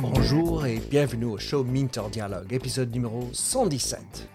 [0.00, 4.28] Bonjour et bienvenue au show Minter Dialogue, épisode numéro 117.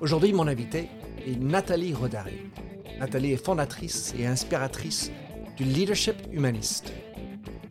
[0.00, 0.88] Aujourd'hui, mon invité
[1.26, 2.50] est Nathalie Rodari.
[2.98, 5.10] Nathalie est fondatrice et inspiratrice
[5.56, 6.92] du leadership humaniste.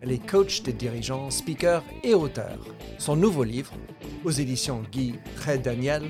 [0.01, 2.59] Elle est coach des dirigeants, speaker et auteur.
[2.99, 3.73] Son nouveau livre,
[4.23, 6.03] aux éditions Guy Très Daniel,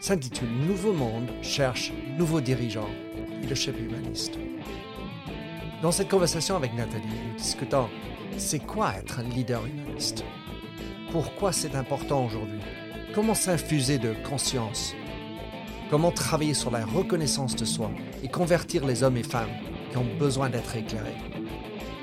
[0.00, 2.90] s'intitule Nouveau Monde cherche nouveaux dirigeants,
[3.40, 4.38] leadership humaniste.
[5.82, 7.88] Dans cette conversation avec Nathalie, nous discutons
[8.36, 10.24] c'est quoi être un leader humaniste?
[11.10, 12.60] Pourquoi c'est important aujourd'hui?
[13.14, 14.94] Comment s'infuser de conscience?
[15.88, 17.90] Comment travailler sur la reconnaissance de soi
[18.22, 19.48] et convertir les hommes et femmes
[19.90, 21.16] qui ont besoin d'être éclairés?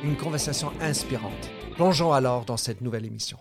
[0.04, 1.52] Une conversation inspirante.
[1.76, 3.38] Plongeons alors dans cette nouvelle émission.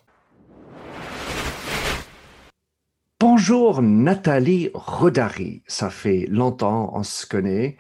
[3.18, 7.78] Bonjour Nathalie Rodari, ça fait longtemps on se connaît.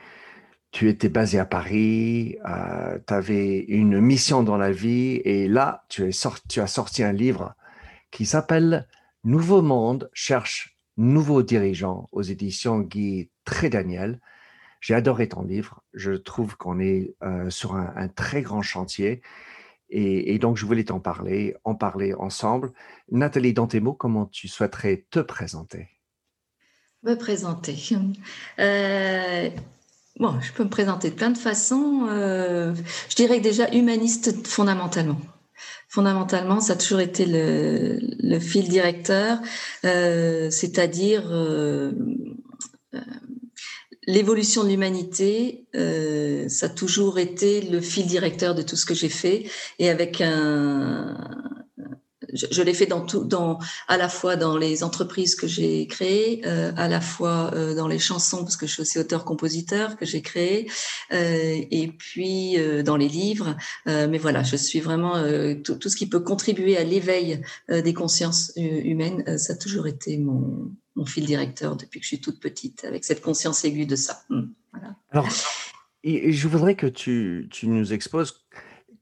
[0.76, 5.86] Tu étais basée à Paris, euh, tu avais une mission dans la vie et là
[5.88, 7.54] tu, as sorti un livre
[8.10, 8.86] qui s'appelle
[9.24, 14.20] Nouveau Monde cherche nouveaux dirigeants aux éditions Guy Trédaniel.
[14.82, 19.22] J'ai adoré ton livre, je trouve qu'on est euh, sur un, un très grand chantier
[19.88, 22.72] et, donc, je voulais t'en parler, en parler ensemble.
[23.10, 25.88] Nathalie, dans tes mots, comment tu souhaiterais te présenter?
[27.02, 27.76] Me présenter.
[28.58, 29.48] Euh,
[30.18, 32.06] bon, je peux me présenter de plein de façons.
[32.08, 32.74] Euh,
[33.08, 35.20] je dirais que déjà humaniste fondamentalement.
[35.88, 39.38] Fondamentalement, ça a toujours été le, fil directeur,
[39.84, 41.30] euh, c'est-à-dire
[44.06, 48.94] l'évolution de l'humanité, euh, ça a toujours été le fil directeur de tout ce que
[48.94, 51.16] j'ai fait, et avec un,
[52.36, 52.88] je, l'ai fait
[53.88, 57.88] à la fois dans les entreprises que j'ai créées, euh, à la fois euh, dans
[57.88, 60.70] les chansons parce que je suis aussi auteur-compositeur que j'ai créé,
[61.12, 63.56] euh, et puis dans les livres.
[63.86, 65.14] Mais voilà, je suis vraiment
[65.64, 69.38] tout, ce qui peut contribuer à l'éveil des consciences humaines.
[69.38, 73.20] ça a toujours été mon fil directeur depuis que je suis toute petite, avec cette
[73.20, 74.22] conscience aiguë de ça.
[74.28, 74.46] Hmm,
[75.10, 75.28] Alors,
[76.04, 78.46] je voudrais que tu nous exposes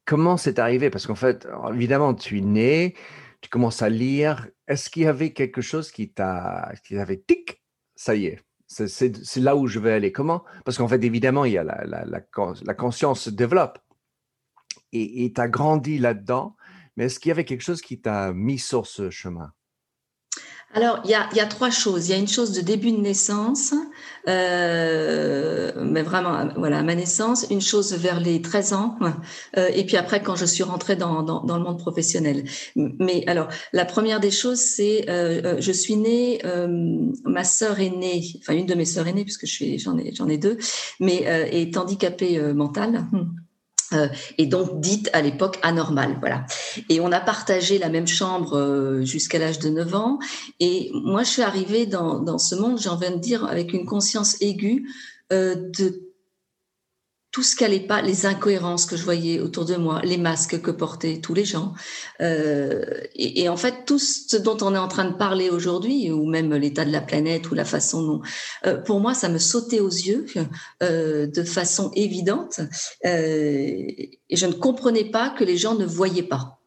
[0.05, 2.95] comment c'est arrivé, parce qu'en fait, évidemment, tu es né,
[3.45, 4.49] tu commences à lire.
[4.67, 7.63] Est-ce qu'il y avait quelque chose qui t'a, qui avait tic,
[7.95, 10.13] ça y est, c'est là où je vais aller.
[10.13, 10.45] Comment?
[10.65, 13.79] Parce qu'en fait, évidemment, il y a la, la, la, conscience se développe
[14.93, 16.57] et tu as grandi là-dedans.
[16.97, 19.53] Mais est-ce qu'il y avait quelque chose qui t'a mis sur ce chemin?
[20.75, 22.09] Alors, il y, a, y, a, trois choses.
[22.09, 23.73] Il y a une chose de début de naissance,
[24.29, 28.99] euh, mais vraiment, voilà, à ma naissance, une chose vers les 13 ans,
[29.57, 32.45] euh, et puis après, quand je suis rentrée dans, dans, dans, le monde professionnel.
[32.75, 36.67] Mais alors, la première des choses, c'est, euh, euh je suis née, euh,
[37.25, 40.39] ma sœur est née, enfin, une de mes sœurs est née, puisque j'en ai, ai
[40.39, 40.59] deux,
[40.99, 43.05] mais est handicapée mentale.
[43.15, 43.19] Euh,
[44.39, 46.17] et donc dite à l'époque anormale.
[46.21, 46.47] Voilà.
[46.89, 50.19] Et on a partagé la même chambre euh, jusqu'à l'âge de 9 ans.
[50.61, 53.87] Et moi, je suis arrivée dans, dans ce monde, j'ai envie de dire, avec une
[53.87, 54.89] conscience aiguë
[55.33, 56.14] euh, de
[57.35, 60.71] tout ce qu'allait pas, les incohérences que je voyais autour de moi, les masques que
[60.71, 61.73] portaient tous les gens.
[62.21, 62.85] Euh,
[63.17, 66.27] et, et, en fait, tout ce dont on est en train de parler aujourd'hui, ou
[66.27, 68.23] même l'état de la planète ou la façon dont,
[68.67, 70.27] euh, pour moi, ça me sautait aux yeux
[70.85, 72.61] euh, de façon évidente.
[73.05, 76.61] Euh, et je ne comprenais pas que les gens ne voyaient pas.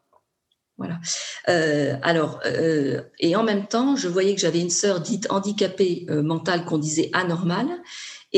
[0.77, 0.99] Voilà.
[1.47, 6.05] Euh, alors, euh, et en même temps, je voyais que j'avais une sœur dite handicapée
[6.09, 7.69] mentale qu'on disait anormale.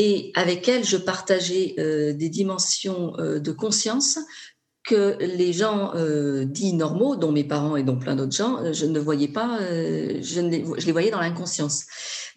[0.01, 4.17] Et avec elle, je partageais euh, des dimensions euh, de conscience
[4.85, 8.85] que les gens euh, dits normaux, dont mes parents et dont plein d'autres gens, je
[8.85, 11.83] ne voyais pas, je, les, voyais dans l'inconscience.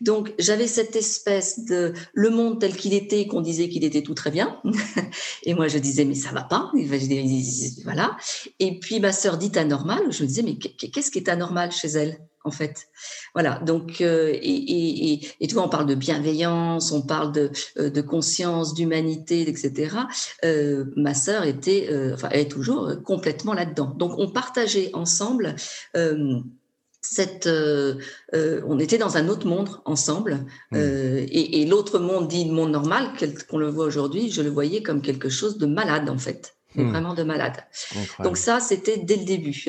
[0.00, 4.14] Donc j'avais cette espèce de le monde tel qu'il était, qu'on disait qu'il était tout
[4.14, 4.60] très bien,
[5.44, 6.72] et moi je disais mais ça va pas,
[7.84, 8.16] voilà.
[8.58, 11.88] Et puis ma sœur dit anormal, je me disais mais qu'est-ce qui est anormal chez
[11.90, 12.18] elle?
[12.44, 12.88] En fait.
[13.34, 17.32] Voilà, donc, euh, et, et, et, et, tu vois, on parle de bienveillance, on parle
[17.32, 19.96] de, euh, de conscience, d'humanité, etc.
[20.44, 23.94] Euh, ma sœur était, euh, enfin, elle est toujours complètement là-dedans.
[23.96, 25.54] Donc, on partageait ensemble
[27.04, 30.76] cette, on était dans un autre monde ensemble, mmh.
[30.76, 33.10] et, l'autre monde dit monde normal,
[33.50, 36.54] qu'on le voit aujourd'hui, je le voyais comme quelque chose de malade en fait.
[36.74, 36.90] Hmm.
[36.90, 37.56] vraiment de malade.
[38.22, 39.64] Donc ça, c'était dès le début.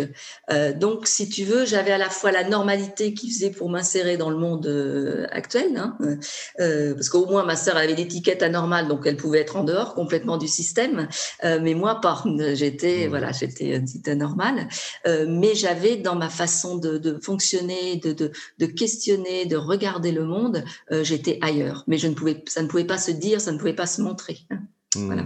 [0.51, 4.15] Euh, donc, si tu veux, j'avais à la fois la normalité qui faisait pour m'insérer
[4.15, 5.97] dans le monde euh, actuel, hein,
[6.59, 9.95] euh, parce qu'au moins ma sœur avait l'étiquette anormale, donc elle pouvait être en dehors
[9.95, 11.09] complètement du système,
[11.43, 12.23] euh, mais moi pas.
[12.53, 13.09] J'étais hmm.
[13.09, 14.67] voilà, j'étais dite normale,
[15.07, 20.11] euh, mais j'avais dans ma façon de, de fonctionner, de, de, de, questionner, de regarder
[20.11, 21.83] le monde, j'étais ailleurs.
[21.87, 24.01] Mais je ne pouvais, ça ne pouvait pas se dire, ça ne pouvait pas se
[24.01, 24.39] montrer.
[24.95, 25.23] Voilà.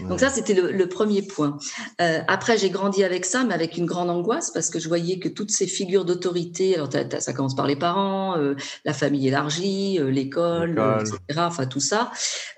[0.00, 0.08] Mmh.
[0.08, 1.58] Donc ça, c'était le, premier point.
[2.00, 5.18] Euh, après, j'ai grandi avec ça, mais avec une grande angoisse parce que je voyais
[5.18, 6.88] que toutes ces figures d'autorité, alors
[7.18, 11.18] ça commence par les parents, euh, la famille élargie, euh, l'école, etc.
[11.38, 12.10] Enfin tout ça.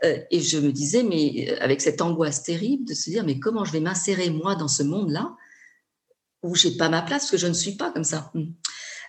[0.03, 3.73] et je me disais, mais avec cette angoisse terrible de se dire, mais comment je
[3.73, 5.35] vais m'insérer moi dans ce monde-là
[6.43, 8.31] où j'ai pas ma place parce que je ne suis pas comme ça.
[8.35, 8.45] Mmh.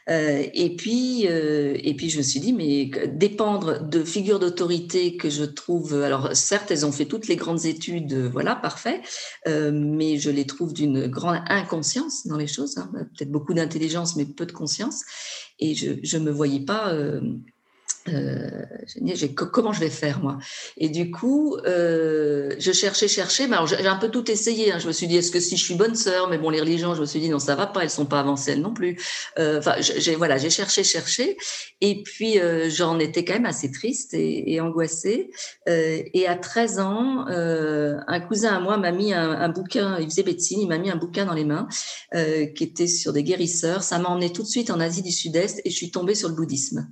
[0.10, 5.18] Euh, et puis, euh, et puis je me suis dit, mais dépendre de figures d'autorité
[5.18, 9.02] que je trouve, alors certes, elles ont fait toutes les grandes études, voilà, parfait,
[9.48, 12.92] euh, mais je les trouve d'une grande inconscience dans les choses, hein.
[12.94, 15.04] peut-être beaucoup d'intelligence, mais peu de conscience,
[15.60, 16.94] et je ne me voyais pas
[18.10, 18.66] euh,
[19.14, 20.40] j'ai comment je vais faire moi?
[20.78, 23.48] Et du coup, euh, je cherchais, cherchais.
[23.48, 24.72] Mais j'ai un peu tout essayé.
[24.72, 24.80] Hein.
[24.80, 26.96] Je me suis dit, est-ce que si je suis bonne sœur Mais bon, les religions,
[26.96, 27.84] je me suis dit non, ça va pas.
[27.84, 28.98] Elles sont pas avancées elles non plus.
[29.38, 31.38] Euh, enfin, j'ai voilà, j'ai cherché, cherché.
[31.82, 35.30] Et puis euh, j'en étais quand même assez triste et, et angoissée.
[35.70, 40.00] Euh, et à 13 ans, un cousin à moi m'a mis un, un, bouquin.
[40.00, 40.60] Il faisait médecine.
[40.60, 41.68] Il m'a mis un bouquin dans les mains
[42.14, 43.84] qui était sur des guérisseurs.
[43.84, 46.30] Ça m'a emmené tout de suite en Asie du Sud-Est et je suis tombée sur
[46.30, 46.88] le bouddhisme.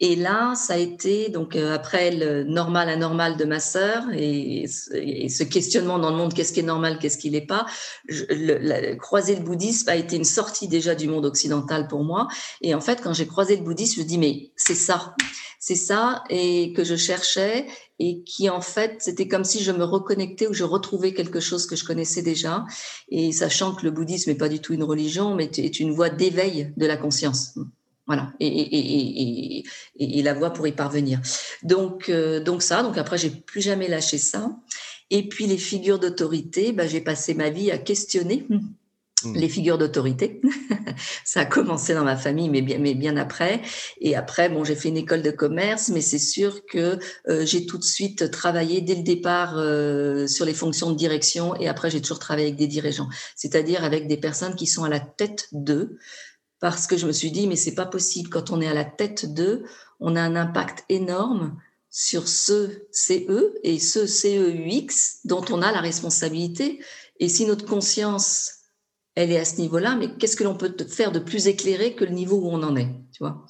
[0.00, 4.66] Et là, ça a été donc euh, après le normal anormal de ma sœur et,
[4.68, 7.66] ce questionnement dans le monde qu'est-ce qui est normal, qu'est-ce qui n'est pas.
[8.08, 12.28] le, croiser le bouddhisme a été une sortie déjà du monde occidental pour moi.
[12.60, 15.14] Et en fait, quand j'ai croisé le bouddhisme, je dis mais c'est ça,
[15.58, 17.66] c'est ça et que je cherchais
[17.98, 21.66] et qui en fait c'était comme si je me reconnectais ou je retrouvais quelque chose
[21.66, 22.64] que je connaissais déjà.
[23.08, 26.10] Et sachant que le bouddhisme n'est pas du tout une religion, mais est une voie
[26.10, 27.58] d'éveil de la conscience.
[28.08, 29.64] Voilà, et, et, et,
[29.98, 31.20] et, la voie pour y parvenir.
[31.62, 34.56] Donc, euh, donc ça, donc après, j'ai plus jamais lâché ça.
[35.10, 39.34] Et puis les figures d'autorité, bah, j'ai passé ma vie à questionner mmh.
[39.34, 40.40] les figures d'autorité.
[41.24, 43.60] ça a commencé dans ma famille, mais bien, mais bien après.
[44.00, 47.66] Et après, bon, j'ai fait une école de commerce, mais c'est sûr que euh, j'ai
[47.66, 51.54] tout de suite travaillé dès le départ euh, sur les fonctions de direction.
[51.56, 54.88] Et après, j'ai toujours travaillé avec des dirigeants, c'est-à-dire avec des personnes qui sont à
[54.88, 55.98] la tête d'eux
[56.60, 58.30] parce que je me suis dit, mais c'est pas possible.
[58.30, 59.64] Quand on est à la tête d'eux,
[60.00, 61.56] on a un impact énorme
[61.90, 66.80] sur ce CE et ce CEUX dont on a la responsabilité.
[67.20, 68.52] Et si notre conscience,
[69.14, 72.04] elle est à ce niveau-là, mais qu'est-ce que l'on peut faire de plus éclairé que
[72.04, 73.44] le niveau où on en est, tu vois?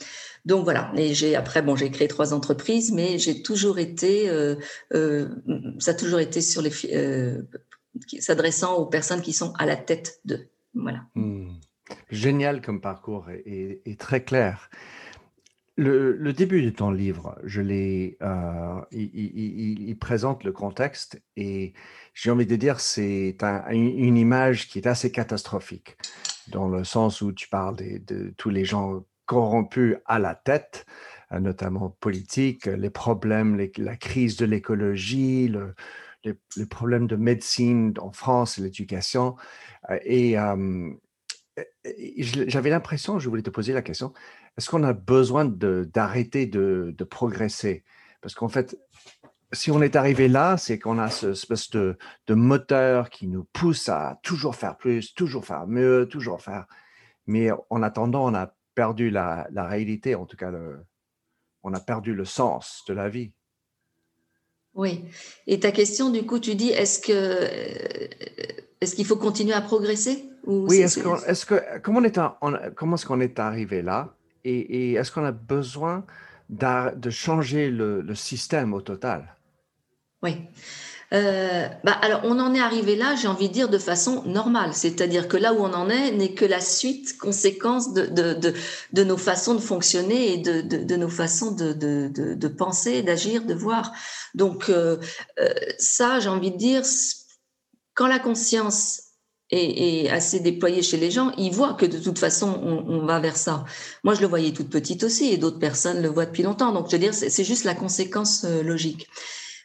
[0.44, 0.92] Donc voilà.
[0.96, 4.56] Et j'ai après bon, j'ai créé trois entreprises, mais j'ai toujours été, euh,
[4.94, 5.28] euh,
[5.78, 7.42] ça a toujours été sur les, euh,
[8.18, 10.48] s'adressant aux personnes qui sont à la tête d'eux.
[10.74, 11.00] Voilà.
[11.14, 11.50] Hmm.
[12.10, 14.70] Génial comme parcours et, très clair.
[15.76, 21.72] Le, début de ton livre, euh, il, présente le contexte et
[22.14, 23.36] j'ai envie de dire c'est
[23.70, 25.96] une image qui est assez catastrophique
[26.50, 30.86] dans le sens où tu parles de, tous les gens corrompus à la tête,
[31.32, 35.74] euh, notamment politique, les problèmes, la crise de l'écologie, le,
[36.24, 39.36] les, problèmes de médecine en France, l'éducation
[39.90, 40.36] euh, et
[42.18, 44.12] j'avais l'impression, je voulais te poser la question,
[44.56, 47.84] est-ce qu'on a besoin d'arrêter de, progresser?
[48.20, 48.76] Parce qu'en fait,
[49.52, 51.96] si on est arrivé là, c'est qu'on a ce espèce de,
[52.28, 56.66] moteur qui nous pousse à toujours faire plus, toujours faire mieux, toujours faire.
[57.26, 60.52] Mais en attendant, on a perdu la, réalité, en tout cas,
[61.62, 63.32] on a perdu le sens de la vie.
[64.74, 65.04] Oui.
[65.46, 69.60] Et ta question, du coup, tu dis, est-ce que euh, est-ce qu'il faut continuer à
[69.60, 72.18] progresser oui, est-ce est que, comment, est
[72.74, 74.14] comment est-ce qu'on est arrivé là?
[74.44, 76.04] Et, est-ce qu'on a besoin
[76.48, 79.36] de changer le, système au total?
[80.22, 80.36] Oui.
[81.14, 84.74] Euh, bah alors, on en est arrivé là, j'ai envie de dire, de façon normale.
[84.74, 88.54] C'est-à-dire que là où on en est n'est que la suite, conséquence de, de,
[88.92, 93.54] de, nos façons de fonctionner et de, de, nos façons de, de, penser, d'agir, de
[93.54, 93.92] voir.
[94.34, 94.98] Donc, euh,
[95.40, 96.84] euh, ça, j'ai envie de dire,
[97.98, 99.02] quand la conscience
[99.50, 102.48] est, assez déployée chez les gens, ils voient que de toute façon,
[102.86, 103.64] on, va vers ça.
[104.04, 106.70] Moi, je le voyais toute petite aussi, et d'autres personnes le voient depuis longtemps.
[106.70, 109.08] Donc, je veux dire, c'est juste la conséquence euh, logique.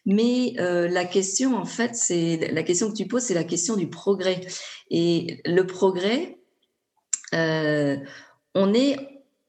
[0.08, 3.76] Mais euh, la question, en fait, c'est la question que tu poses, c'est la question
[3.76, 4.42] du progrès.
[4.90, 6.40] Et le progrès,
[7.36, 7.98] euh,
[8.56, 8.98] on est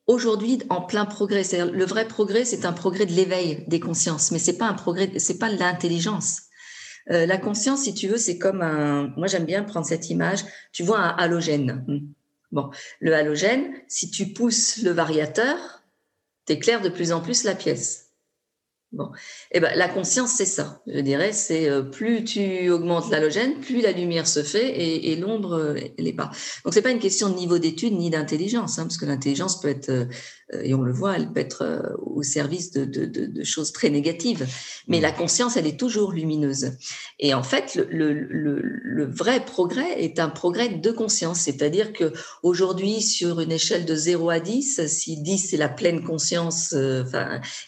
[0.07, 1.43] aujourd'hui en plein progrès.
[1.73, 5.11] Le vrai progrès, c'est un progrès de l'éveil des consciences, mais c'est pas un progrès,
[5.17, 6.43] c'est pas l'intelligence.
[7.11, 9.13] Euh, la conscience, si tu veux, c'est comme un.
[9.17, 10.45] Moi, j'aime bien prendre cette image.
[10.73, 11.85] Tu vois un halogène.
[11.87, 12.01] Hmm.
[12.53, 12.71] Bon,
[13.01, 15.83] le halogène, si tu pousses le variateur,
[16.45, 18.04] t'éclaires de plus en plus la pièce.
[19.53, 20.83] Eh ben la conscience, c'est ça.
[20.87, 25.77] Je dirais, c'est euh, plus tu augmentes l'halogène, plus la lumière se fait et, l'ombre,
[25.99, 26.31] elle est pas.
[26.65, 29.69] Donc c'est pas une question de niveau d'étude ni d'intelligence, hein, parce que l'intelligence peut
[29.69, 30.09] être
[30.63, 34.47] et on le voit, elle peut être au service de, choses très négatives.
[34.89, 36.73] Mais la conscience, elle est toujours lumineuse.
[37.19, 41.41] Et en fait, le, vrai progrès est un progrès de conscience.
[41.41, 46.05] C'est-à-dire que aujourd'hui, sur une échelle de 0 à 10, si 10 c'est la pleine
[46.05, 46.75] conscience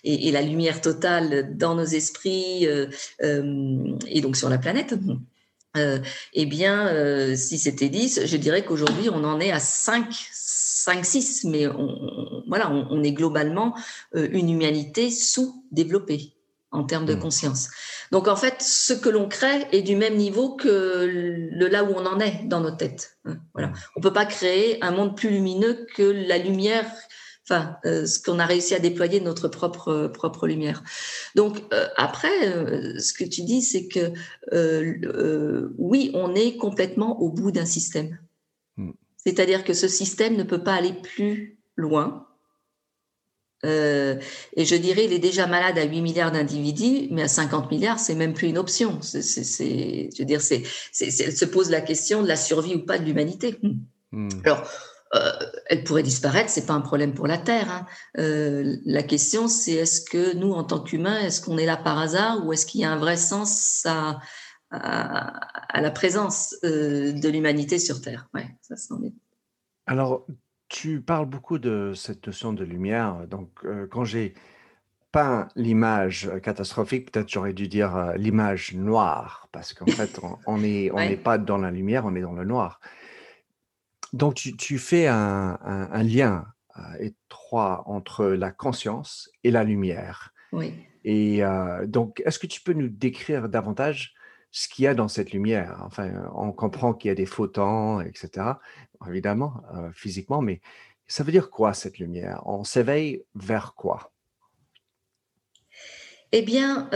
[0.04, 2.66] et, la lumière totale dans nos esprits
[3.20, 4.94] et donc sur la planète,
[5.76, 5.98] euh,
[6.32, 11.04] eh bien, euh, si c'était 10, je dirais qu'aujourd'hui, on en est à 5, 5
[11.04, 13.74] 6, mais on, voilà, on, est globalement
[14.14, 16.32] euh, une humanité sous-développée
[16.72, 17.20] en termes de mmh.
[17.20, 17.68] conscience.
[18.10, 21.06] Donc, en fait, ce que l'on crée est du même niveau que
[21.52, 23.18] le là où on en est dans nos têtes.
[23.24, 23.68] Hein, voilà.
[23.68, 23.74] Mmh.
[23.96, 26.86] On ne peut pas créer un monde plus lumineux que la lumière
[27.48, 30.82] enfin, euh, ce qu'on a réussi à déployer de notre propre, propre lumière.
[31.34, 34.12] Donc, euh, après, euh, ce que tu dis, c'est que
[35.78, 38.18] oui, on est complètement au bout d'un système.
[38.76, 38.92] Hmm.
[39.16, 42.26] C'est-à-dire que ce système ne peut pas aller plus loin.
[43.64, 47.98] et je dirais, il est déjà malade à 8 milliards d'individus, mais à 50 milliards,
[47.98, 49.00] c'est même plus une option.
[49.02, 49.22] C'est,
[50.12, 50.62] je veux dire, c'est,
[50.92, 53.58] se pose la question de la survie ou pas de l'humanité.
[54.12, 54.28] Hmm.
[54.44, 54.68] Alors,
[55.14, 55.30] euh,
[55.66, 57.70] elle pourrait disparaître, c'est pas un problème pour la Terre.
[57.70, 57.86] Hein.
[58.18, 61.98] Euh, la question, c'est est-ce que nous, en tant qu'humains, est-ce qu'on est là par
[61.98, 64.18] hasard ou est-ce qu'il y a un vrai sens à,
[64.70, 68.28] à, la présence euh, de l'humanité sur Terre?
[68.34, 69.12] Ouais, ça est.
[69.86, 70.26] Alors,
[70.68, 73.28] tu parles beaucoup de cette notion de lumière.
[73.28, 74.34] Donc, quand j'ai
[75.12, 80.96] peint l'image catastrophique, peut-être j'aurais dû dire l'image noire, parce qu'en fait, on n'est on
[80.96, 82.80] n'est pas dans la lumière, on est dans le noir.
[84.12, 86.46] Donc, tu, fais un, lien
[86.78, 90.32] euh, étroit entre la conscience et la lumière.
[90.52, 90.72] Oui.
[91.04, 94.14] Et euh, donc, est-ce que tu peux nous décrire davantage
[94.50, 95.80] ce qu'il y a dans cette lumière?
[95.84, 98.46] Enfin, on comprend qu'il y a des photons, etc.,
[99.08, 100.60] évidemment, euh, physiquement, mais
[101.06, 102.42] ça veut dire quoi cette lumière?
[102.46, 104.12] On s'éveille vers quoi?
[106.32, 106.90] Eh bien,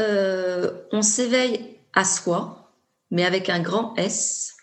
[0.90, 2.72] on s'éveille à soi,
[3.12, 4.56] mais avec un grand S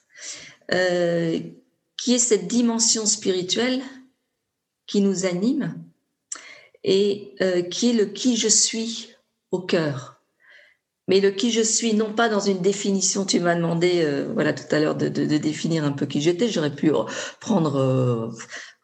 [1.98, 3.82] qui est cette dimension spirituelle
[4.86, 5.75] qui nous anime
[6.84, 9.10] et euh, qui est le qui je suis
[9.51, 10.22] au cœur.
[11.10, 14.54] Mais le qui je suis, non pas dans une définition, tu m'as demandé euh, voilà
[14.54, 16.92] tout à l'heure de, définir un peu qui j'étais, j'aurais pu
[17.39, 18.27] prendre euh,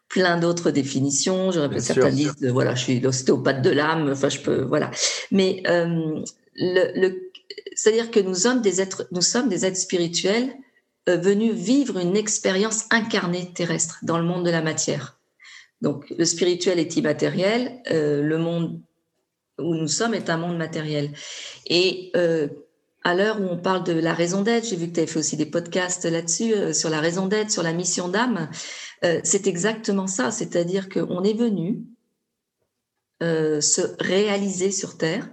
[0.08, 4.40] plein d'autres définitions, j'aurais pu certaines listes, voilà, je suis l'ostéopathe de l'âme, enfin je
[4.40, 4.90] peux, voilà.
[5.30, 5.62] Mais
[6.56, 7.30] le,
[7.74, 10.54] c'est-à-dire que nous sommes des êtres, nous sommes des êtres spirituels
[11.08, 15.18] euh, venu vivre une expérience incarnée terrestre dans le monde de la matière.
[15.82, 18.80] Donc le spirituel est immatériel, euh, le monde
[19.58, 21.12] où nous sommes est un monde matériel.
[21.66, 22.48] Et euh,
[23.02, 25.18] à l'heure où on parle de la raison d'être, j'ai vu que tu avais fait
[25.18, 28.48] aussi des podcasts là-dessus, sur la raison d'être, sur la mission d'âme,
[29.22, 31.82] c'est exactement ça, c'est-à-dire qu'on est venu
[33.20, 35.28] se réaliser sur Terre,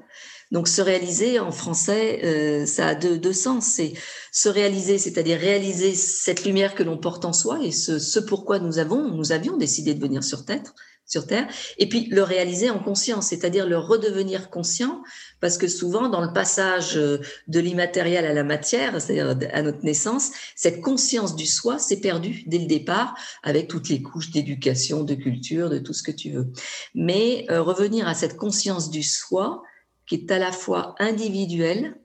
[0.51, 3.65] donc se réaliser en français, euh, ça a deux, deux sens.
[3.65, 3.93] C'est
[4.31, 8.59] se réaliser, c'est-à-dire réaliser cette lumière que l'on porte en soi et ce, ce pourquoi
[8.59, 10.73] nous avons, nous avions décidé de venir sur Terre,
[11.05, 15.03] sur Terre, et puis le réaliser en conscience, c'est-à-dire le redevenir conscient,
[15.41, 20.31] parce que souvent dans le passage de l'immatériel à la matière, c'est-à-dire à notre naissance,
[20.55, 25.15] cette conscience du soi s'est perdue dès le départ, avec toutes les couches d'éducation, de
[25.15, 26.47] culture, de tout ce que tu veux.
[26.95, 29.63] Mais euh, revenir à cette conscience du soi,
[30.05, 31.95] qui est à la fois individuelle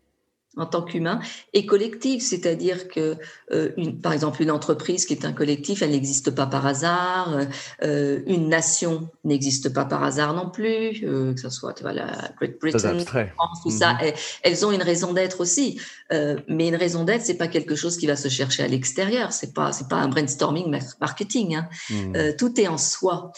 [0.57, 1.21] en tant qu'humain
[1.53, 3.17] et collective, c'est-à-dire que
[3.53, 7.39] euh, une, par exemple une entreprise qui est un collectif, elle n'existe pas par hasard,
[7.83, 11.93] euh, une nation n'existe pas par hasard non plus, euh, que ce soit tu vois,
[11.93, 14.13] la Great Britain, France, tout ça, mhm.
[14.43, 15.79] elles, ont une raison d'être aussi,
[16.11, 19.53] mais une raison d'être c'est pas quelque chose qui va se chercher à l'extérieur, c'est
[19.53, 21.69] pas c'est pas un brainstorming marketing, hein.
[21.91, 22.37] Mhm.
[22.39, 23.33] tout est en soi,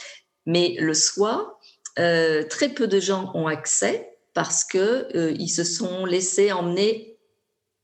[0.47, 1.59] mais le soi,
[1.97, 4.08] très peu de gens ont accès
[4.38, 7.18] parce que euh, ils se sont laissés emmener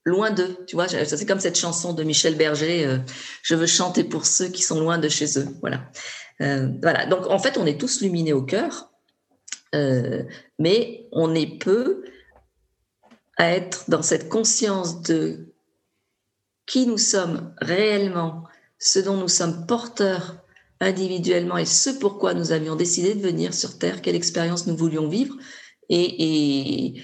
[0.04, 0.56] loin d'eux.
[0.68, 2.99] Tu vois, c'est comme cette chanson de Michel Berger, euh,
[3.42, 5.49] Je veux chanter pour ceux qui sont loin de chez eux.
[5.62, 5.90] Voilà.
[6.40, 7.06] Euh, voilà.
[7.06, 8.92] Donc, en fait, on est tous lumineux au cœur,
[10.61, 12.04] mais on est peu
[13.37, 15.52] à être dans cette conscience de
[16.66, 18.44] qui nous sommes réellement,
[18.78, 20.37] ce dont nous sommes porteurs
[20.78, 25.08] individuellement et ce pourquoi nous avions décidé de venir sur Terre, quelle expérience nous voulions
[25.08, 25.34] vivre,
[25.88, 26.94] et,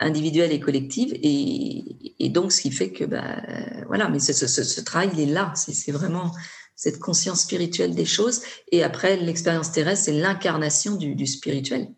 [0.00, 1.12] individuelle et collective.
[1.22, 3.42] Et, donc, ce qui fait que, bah,
[3.86, 5.52] voilà, mais ce, travail, il est là.
[5.54, 6.32] C'est vraiment
[6.74, 8.42] cette conscience spirituelle des choses.
[8.72, 11.88] Et après, l'expérience terrestre, c'est l'incarnation du, spirituel.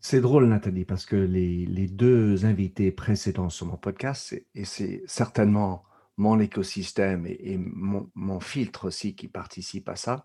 [0.00, 5.82] C'est drôle, Nathalie, parce que les, deux invités précédents sur mon podcast, et c'est certainement
[6.16, 10.24] mon écosystème et, mon, filtre aussi qui participe à ça.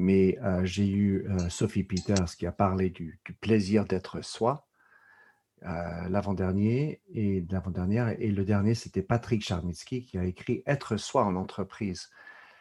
[0.00, 4.66] Mais euh, j'ai eu euh, Sophie Peters qui a parlé du, plaisir d'être soi,
[5.64, 8.08] euh, l'avant-dernier et l'avant-dernière.
[8.18, 12.08] Et le dernier, c'était Patrick Charnitsky qui a écrit Être soi en entreprise.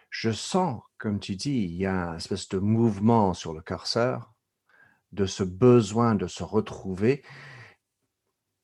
[0.10, 4.34] Je sens, comme tu dis, il y a un espèce de mouvement sur le curseur,
[5.14, 7.24] de ce besoin de se retrouver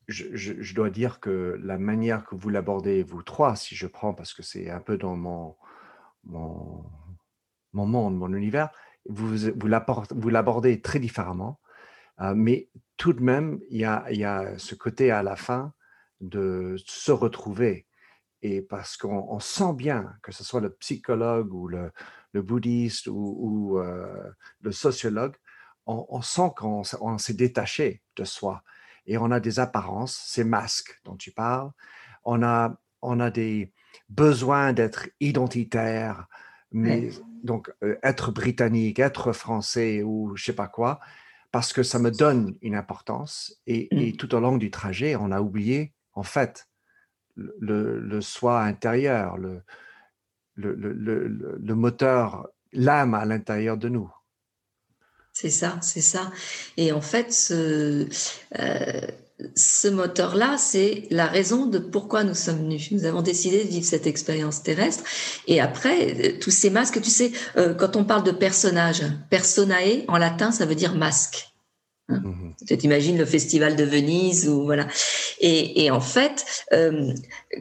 [0.08, 4.36] je, dois dire que la manière que vous l'abordez, vous trois, si je prends, parce
[4.36, 5.56] que c'est un peu dans mon,
[6.26, 6.86] mon,
[7.76, 8.70] mon monde, mon univers,
[9.08, 11.60] vous, vous l'abordez très différemment.
[12.22, 15.74] Euh, mais tout de même, il y, a, ce côté à la fin
[16.22, 17.86] de se retrouver.
[18.42, 21.92] Et parce qu'on sent bien, que ce soit le psychologue ou le,
[22.32, 25.36] le bouddhiste ou, euh, le sociologue,
[25.86, 26.84] on, on sent qu'on
[27.18, 28.64] s'est détaché de soi
[29.06, 31.72] et on a des apparences, ces masques dont tu parles.
[32.24, 33.74] On a, on a des
[34.10, 36.28] besoins d'être identitaire,
[36.76, 37.10] mais
[37.44, 41.00] donc euh, être britannique, être français ou je sais pas quoi,
[41.52, 43.62] parce que ça me donne une importance.
[43.66, 44.18] Et, mmh.
[44.18, 46.68] tout au long du trajet, on a oublié, en fait,
[47.36, 49.64] le, le soi intérieur, le,
[50.56, 54.12] le, le moteur, l'âme à l'intérieur de nous.
[55.32, 56.32] C'est ça, c'est ça.
[56.78, 58.08] Et en fait, ce,
[58.58, 59.08] euh,
[59.56, 62.92] ce moteur-là, c'est la raison de pourquoi nous sommes venus.
[62.92, 65.04] Nous avons décidé de vivre cette expérience terrestre.
[65.48, 70.06] Et après, euh, tous ces masques, tu sais, euh, quand on parle de personnage, personae,
[70.08, 71.50] en latin, ça veut dire masque.
[72.08, 74.88] Hein mmh tu t'imagines le festival de Venise ou voilà.
[75.40, 77.12] Et, en fait, euh,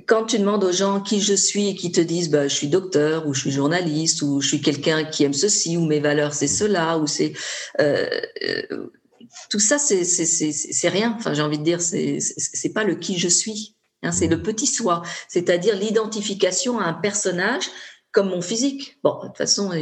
[0.07, 2.69] quand tu demandes aux gens qui je suis et qui te disent bah, je suis
[2.69, 6.33] docteur ou je suis journaliste ou je suis quelqu'un qui aime ceci ou mes valeurs
[6.33, 7.33] c'est cela ou c'est
[7.81, 8.07] euh,
[8.45, 8.93] euh,
[9.51, 11.15] tout ça c'est rien.
[11.19, 13.77] Enfin j'ai envie de dire c'est pas le qui je suis.
[14.03, 17.71] Hein, c'est le petit soi, c'est-à-dire l'identification à un personnage
[18.15, 18.97] comme mon physique.
[19.03, 19.73] Bon, de toute façon,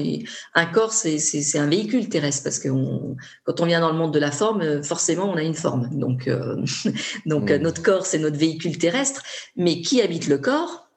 [0.54, 2.68] un corps, c'est un véhicule terrestre parce que
[3.44, 5.90] quand on vient dans le monde de la forme, forcément, on a une forme.
[5.92, 6.56] Donc, euh,
[7.26, 7.56] donc mmh.
[7.56, 9.22] notre corps, c'est notre véhicule terrestre.
[9.54, 10.88] Mais qui habite le corps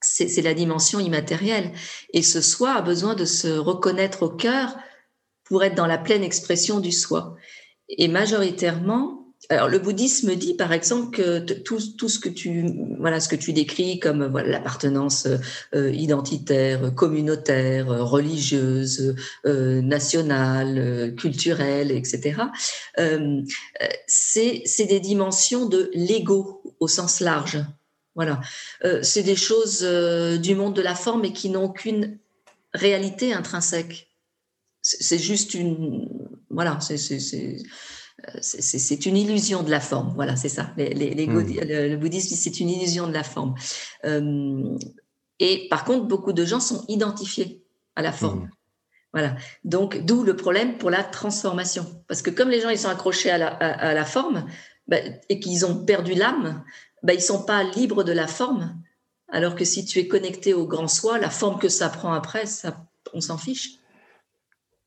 [0.00, 1.70] C'est la dimension immatérielle.
[2.12, 4.76] Et ce soi a besoin de se reconnaître au cœur
[5.44, 7.36] pour être dans la pleine expression du soi.
[7.88, 12.64] Et majoritairement, alors, le bouddhisme dit, par exemple, que tout, tout, ce que tu,
[12.98, 15.28] voilà, ce que tu décris comme voilà, l'appartenance
[15.74, 19.14] euh, identitaire, communautaire, religieuse,
[19.46, 22.42] euh, nationale, culturelle, etc.
[22.98, 23.42] Euh,
[24.06, 27.64] c'est, des dimensions de l'ego au sens large.
[28.14, 28.40] Voilà,
[29.02, 32.18] c'est des choses du monde de la forme et qui n'ont qu'une
[32.72, 34.13] réalité intrinsèque.
[34.86, 36.08] C'est juste une,
[36.50, 37.06] voilà, c'est
[39.06, 40.12] une illusion de la forme.
[40.14, 40.74] Voilà, c'est ça.
[40.76, 41.38] Les, hmm.
[41.90, 43.54] le, bouddhisme, c'est une illusion de la forme.
[44.04, 44.76] Euh,
[45.40, 47.64] et par contre, beaucoup de gens sont identifiés
[47.96, 48.40] à la forme.
[48.40, 48.50] Hmm.
[49.14, 49.36] Voilà.
[49.64, 52.04] Donc, d'où le problème pour la transformation.
[52.06, 53.38] Parce que comme les gens, ils sont accrochés à
[53.94, 54.44] la, forme
[54.86, 54.98] bah,
[55.30, 56.62] et qu'ils ont perdu l'âme,
[57.02, 58.78] bah, ils sont pas libres de la forme.
[59.28, 62.44] Alors que si tu es connecté au grand soi, la forme que ça prend après,
[62.44, 63.78] ça, on s'en fiche.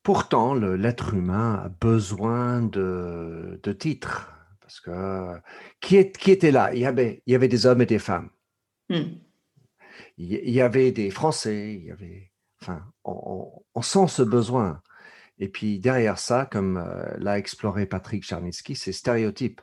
[0.08, 4.34] Pourtant, l'être humain a besoin de, titres.
[4.62, 5.38] Parce que
[5.82, 6.74] qui, était là?
[6.74, 8.30] Il y, avait, il y avait des hommes et des femmes.
[8.88, 9.18] Hmm.
[10.18, 11.74] Il y avait des Français.
[11.74, 14.82] Il y avait, enfin, on, sent ce besoin.
[15.40, 19.60] Et puis derrière ça, comme euh, l'a exploré Patrick Charnitsky, c'est stéréotype.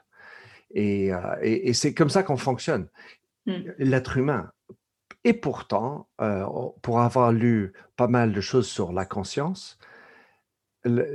[0.76, 2.88] Euh, et, c'est comme ça qu'on fonctionne.
[3.46, 3.62] Hmm.
[3.78, 4.52] L'être humain.
[5.24, 6.44] Et pourtant, euh,
[6.82, 9.78] pour avoir lu pas mal de choses sur la conscience,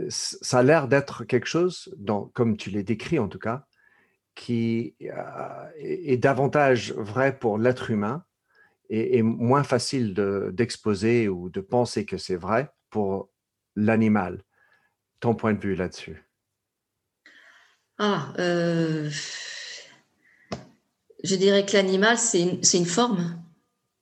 [0.10, 1.96] ça a l'air d'être quelque chose,
[2.34, 3.66] comme tu l'as décrit en tout cas,
[4.36, 8.24] qui euh, est, davantage vrai pour l'être humain
[8.90, 10.14] et, moins facile
[10.54, 13.30] d'exposer ou de penser que c'est vrai pour
[13.76, 14.42] l'animal.
[15.20, 16.24] Ton point de vue là-dessus?
[17.98, 19.10] Ah, euh,
[21.24, 23.44] je dirais que l'animal, c'est une forme.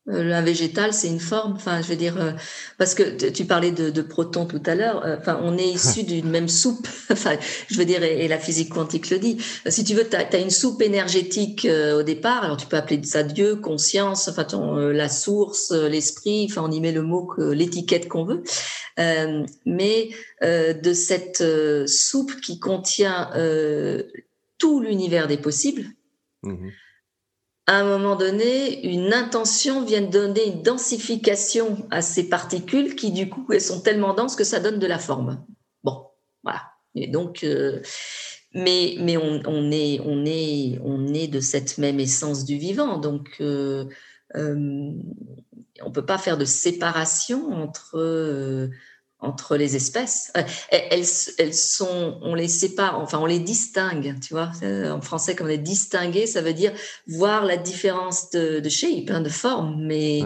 [0.10, 1.54] Euh, un végétal, c'est une forme.
[1.54, 2.32] Enfin, je veux dire, euh,
[2.78, 5.06] parce que tu parlais de, de protons tout à l'heure.
[5.06, 6.88] Euh, enfin, on est issu d'une même soupe.
[7.12, 7.38] Enfin,
[7.70, 9.38] je veux dire, et, la physique quantique le dit.
[9.68, 12.44] Si tu veux, tu as, une soupe énergétique au départ.
[12.44, 14.46] Alors, tu peux appeler ça Dieu, conscience, enfin,
[14.94, 16.48] la source, l'esprit.
[16.50, 18.44] Enfin, on y met le mot, l'étiquette qu'on veut.
[19.66, 20.10] mais
[20.44, 21.44] de cette
[21.88, 23.32] soupe qui contient
[24.58, 25.86] tout l'univers des possibles.
[26.44, 26.70] Mmh
[27.68, 33.30] à un moment donné, une intention vient donner une densification à ces particules qui, du
[33.30, 35.46] coup, elles sont tellement denses que ça donne de la forme.
[35.84, 36.06] Bon,
[36.44, 36.62] voilà.
[36.96, 37.82] Et donc, euh,
[38.54, 42.98] mais, mais on, est, on, est, on est de cette même essence du vivant.
[43.00, 43.86] Donc, euh,
[44.34, 48.70] on peut pas faire de séparation entre
[49.20, 50.32] entre les espèces.
[50.70, 51.06] Elles,
[51.38, 54.52] elles, sont, on les sépare, enfin on les distingue, tu vois.
[54.64, 56.74] En français, comme on est distinguer, ça veut dire
[57.08, 60.22] voir la différence de, de shape, hein, de forme, mais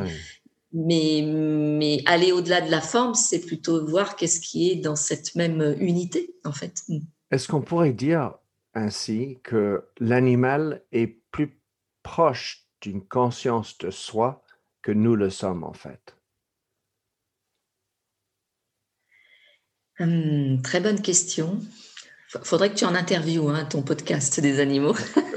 [0.74, 5.36] mais, mais aller au-delà de la forme, c'est plutôt voir qu'est-ce qui est dans cette
[5.36, 6.84] même unité, en fait.
[7.30, 8.36] Est-ce qu'on pourrait dire
[8.74, 11.60] ainsi que l'animal est plus
[12.04, 14.44] proche d'une conscience de soi
[14.82, 16.16] que nous le sommes, en fait?
[20.02, 21.60] Hum, Très bonne question.
[22.44, 24.96] Faudrait que tu en interviewes hein, ton podcast des animaux.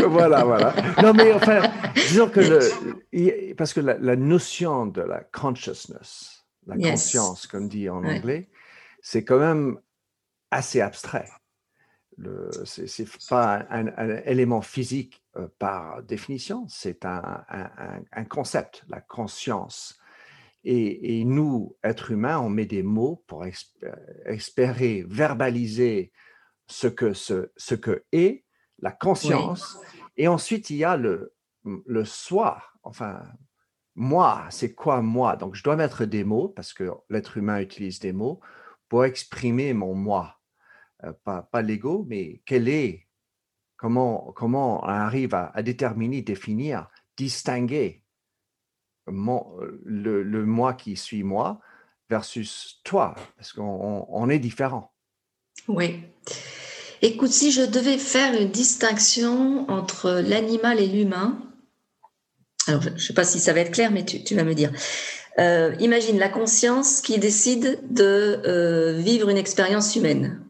[0.09, 0.75] voilà, voilà.
[1.03, 1.63] Non, mais enfin,
[1.95, 2.41] disons que
[3.13, 8.49] le, parce que la, notion de la consciousness, la conscience, comme dit en anglais,
[9.03, 9.79] c'est quand même
[10.53, 11.29] assez abstrait.
[12.17, 13.87] Ce n'est pas un,
[14.25, 17.45] élément physique euh, par définition, c'est un,
[18.13, 19.99] un, concept, la conscience.
[20.65, 23.45] Et, et, nous, êtres humains, on met des mots pour
[24.27, 26.11] espérer verbaliser
[26.67, 28.45] ce que, ce, ce que est
[28.79, 29.79] la conscience.
[30.17, 32.63] Et ensuite, il y a le, le soi.
[32.83, 33.23] Enfin,
[33.95, 35.37] moi, c'est quoi moi?
[35.37, 38.41] Donc, je dois mettre des mots parce que l'être humain utilise des mots
[38.89, 40.41] pour exprimer mon moi.
[41.05, 43.09] Euh, pas, pas l'ego, mais quel est,
[43.77, 48.04] comment, comment on arrive à, déterminer, définir, distinguer
[49.07, 51.61] le, moi qui suis moi
[52.11, 54.93] versus toi, parce qu'on on est différent.
[55.69, 56.03] Oui.
[57.03, 61.39] Écoute, si je devais faire une distinction entre l'animal et l'humain,
[62.67, 64.73] alors je ne sais pas si ça va être clair, mais tu, vas me dire.
[65.39, 70.41] Euh, imagine la conscience qui décide de euh, vivre une expérience humaine.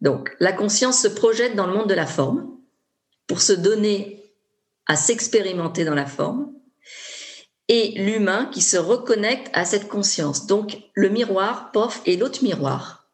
[0.00, 2.50] Donc, la conscience se projette dans le monde de la forme
[3.26, 4.24] pour se donner
[4.86, 6.45] à s'expérimenter dans la forme,
[7.68, 10.46] et l'humain qui se reconnecte à cette conscience.
[10.46, 13.08] Donc, le miroir, pof, et l'autre miroir.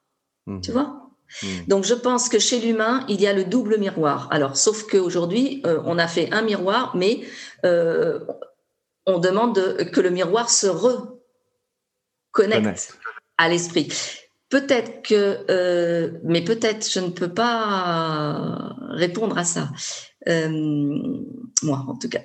[0.47, 0.61] Mmh.
[0.61, 1.03] Tu vois?
[1.43, 1.65] Hmm.
[1.69, 4.29] Donc, je pense que chez l'humain, il y a le double miroir.
[4.31, 7.23] Alors, sauf qu'aujourd'hui, euh, on a fait un miroir, mais
[7.65, 8.21] euh,
[9.07, 10.67] on demande que le miroir se
[12.35, 12.99] reconnecte
[13.39, 13.89] à l'esprit.
[14.51, 19.71] Peut-être que, euh, mais peut-être je ne peux pas répondre à ça.
[20.27, 22.21] moi, en tout cas.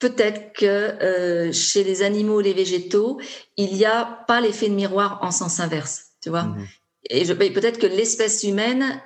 [0.00, 3.20] Peut-être que chez les animaux, les végétaux,
[3.56, 6.06] il n'y a pas l'effet de miroir en sens inverse.
[6.20, 6.66] Tu vois, hmm
[7.08, 9.02] et peut-être que l'espèce humaine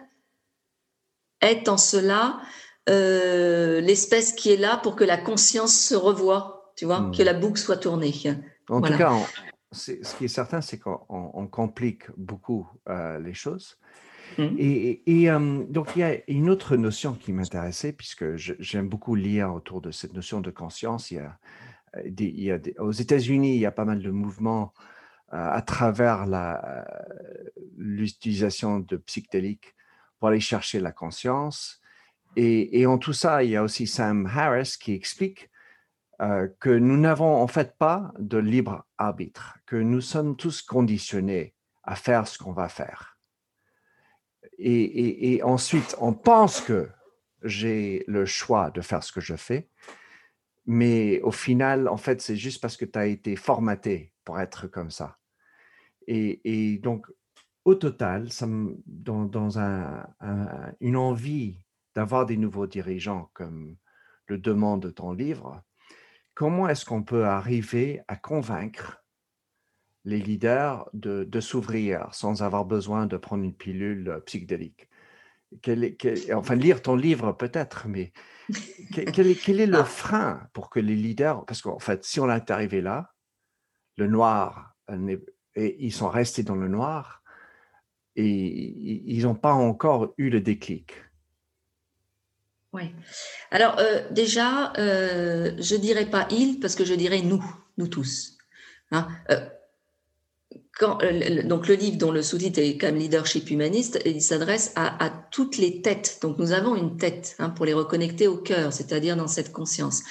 [1.41, 2.41] est en cela
[2.89, 7.25] euh, l'espèce qui est là pour que la conscience se revoie, tu vois, que hmm.
[7.25, 8.13] la boucle soit tournée.
[8.69, 9.13] En tout cas,
[9.73, 13.79] ce qui est certain, c'est qu'on complique beaucoup euh, les choses.
[14.39, 14.55] Hmm.
[14.59, 19.55] Et, euh, donc, il y a une autre notion qui m'intéressait, puisque j'aime beaucoup lire
[19.55, 21.11] autour de cette notion de conscience.
[21.11, 21.23] Il
[22.07, 24.73] y a, a aux États-Unis, il y a pas mal de mouvements
[25.31, 26.27] à travers
[27.77, 29.75] l'utilisation de psychédéliques
[30.19, 31.81] pour aller chercher la conscience.
[32.37, 35.51] Et, en tout ça, il y a aussi Sam Harris qui explique
[36.21, 41.55] euh, que nous n'avons en fait pas de libre arbitre, que nous sommes tous conditionnés
[41.85, 43.14] à faire ce qu'on va faire.
[44.59, 46.89] Et, ensuite, on pense que
[47.43, 49.69] j'ai le choix de faire ce que je fais,
[50.67, 54.67] mais au final, en fait, c'est juste parce que tu as été formaté pour être
[54.67, 55.19] comme ça.
[56.07, 57.07] Et, donc,
[57.65, 58.47] au total, ça
[58.87, 60.07] dans, un,
[60.81, 61.59] une envie
[61.95, 63.77] d'avoir des nouveaux dirigeants, comme
[64.27, 65.63] le demande ton livre,
[66.35, 69.04] comment est-ce qu'on peut arriver à convaincre
[70.05, 74.89] les leaders de, s'ouvrir sans avoir besoin de prendre une pilule psychédélique
[76.35, 78.13] Enfin, lire ton livre peut-être, mais
[78.93, 79.85] quel, est, quel est le ah.
[79.85, 83.13] frein pour que les leaders, parce qu'en fait, si on est arrivé là,
[83.97, 84.75] le noir
[85.55, 87.23] et ils sont restés dans le noir
[88.17, 90.93] et ils n'ont pas encore eu le déclic.
[92.73, 92.93] Oui.
[93.53, 97.45] Alors euh, déjà, euh, je dirais pas ils parce que je dirais nous,
[97.79, 98.37] nous tous.
[98.91, 99.07] Hein.
[99.31, 99.49] Euh,
[100.79, 100.99] quand,
[101.45, 105.83] donc le livre dont le sous-titre est comme leadership humaniste, il s'adresse à, toutes les
[105.83, 106.19] têtes.
[106.23, 110.03] Donc nous avons une tête hein, pour les reconnecter au cœur, c'est-à-dire dans cette conscience.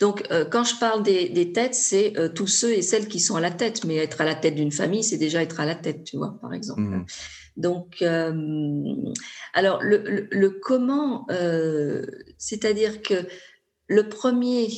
[0.00, 3.36] Donc, euh, quand je parle des, têtes, c'est euh, tous ceux et celles qui sont
[3.36, 3.84] à la tête.
[3.84, 6.36] Mais être à la tête d'une famille, c'est déjà être à la tête, tu vois,
[6.40, 6.80] par exemple.
[6.80, 7.06] Mmh.
[7.56, 8.32] Donc, euh,
[9.52, 11.26] alors, le, comment,
[12.38, 13.14] c'est-à-dire que
[13.86, 14.68] le premier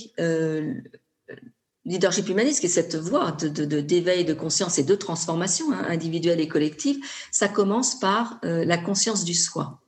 [1.86, 6.40] leadership humaniste, qui est cette voie d'éveil, de, de, conscience et de transformation hein, individuelle
[6.40, 6.98] et collective,
[7.32, 9.80] ça commence par la conscience du soi,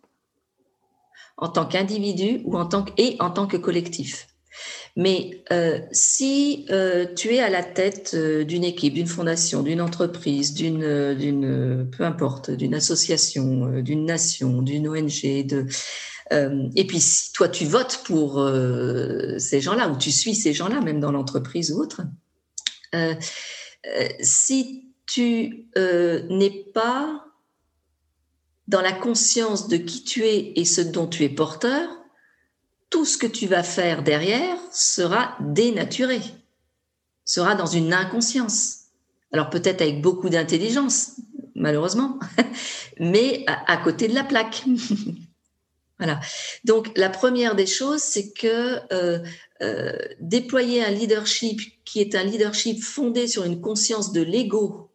[1.36, 4.28] en tant qu'individu ou en tant et en tant que collectif.
[4.98, 9.80] Mais euh, si euh, tu es à la tête euh, d'une équipe, d'une fondation, d'une
[9.80, 15.66] entreprise, d'une, d'une, peu importe, d'une association, d'une nation, d'une ONG, de,
[16.30, 18.34] et puis si toi tu votes pour
[19.38, 22.02] ces gens-là ou tu suis ces gens-là, même dans l'entreprise ou autre,
[24.20, 27.24] si tu n'es pas
[28.68, 31.88] dans la conscience de qui tu es et ce dont tu es porteur,
[32.90, 36.20] tout ce que tu vas faire derrière sera dénaturé,
[37.24, 38.84] sera dans une inconscience.
[39.32, 41.12] Alors peut-être avec beaucoup d'intelligence,
[41.54, 42.18] malheureusement,
[43.00, 44.64] mais à, côté de la plaque.
[45.98, 46.20] voilà.
[46.64, 49.18] Donc la première des choses, c'est que euh,
[49.62, 54.90] euh, déployer un leadership qui est un leadership fondé sur une conscience de l'ego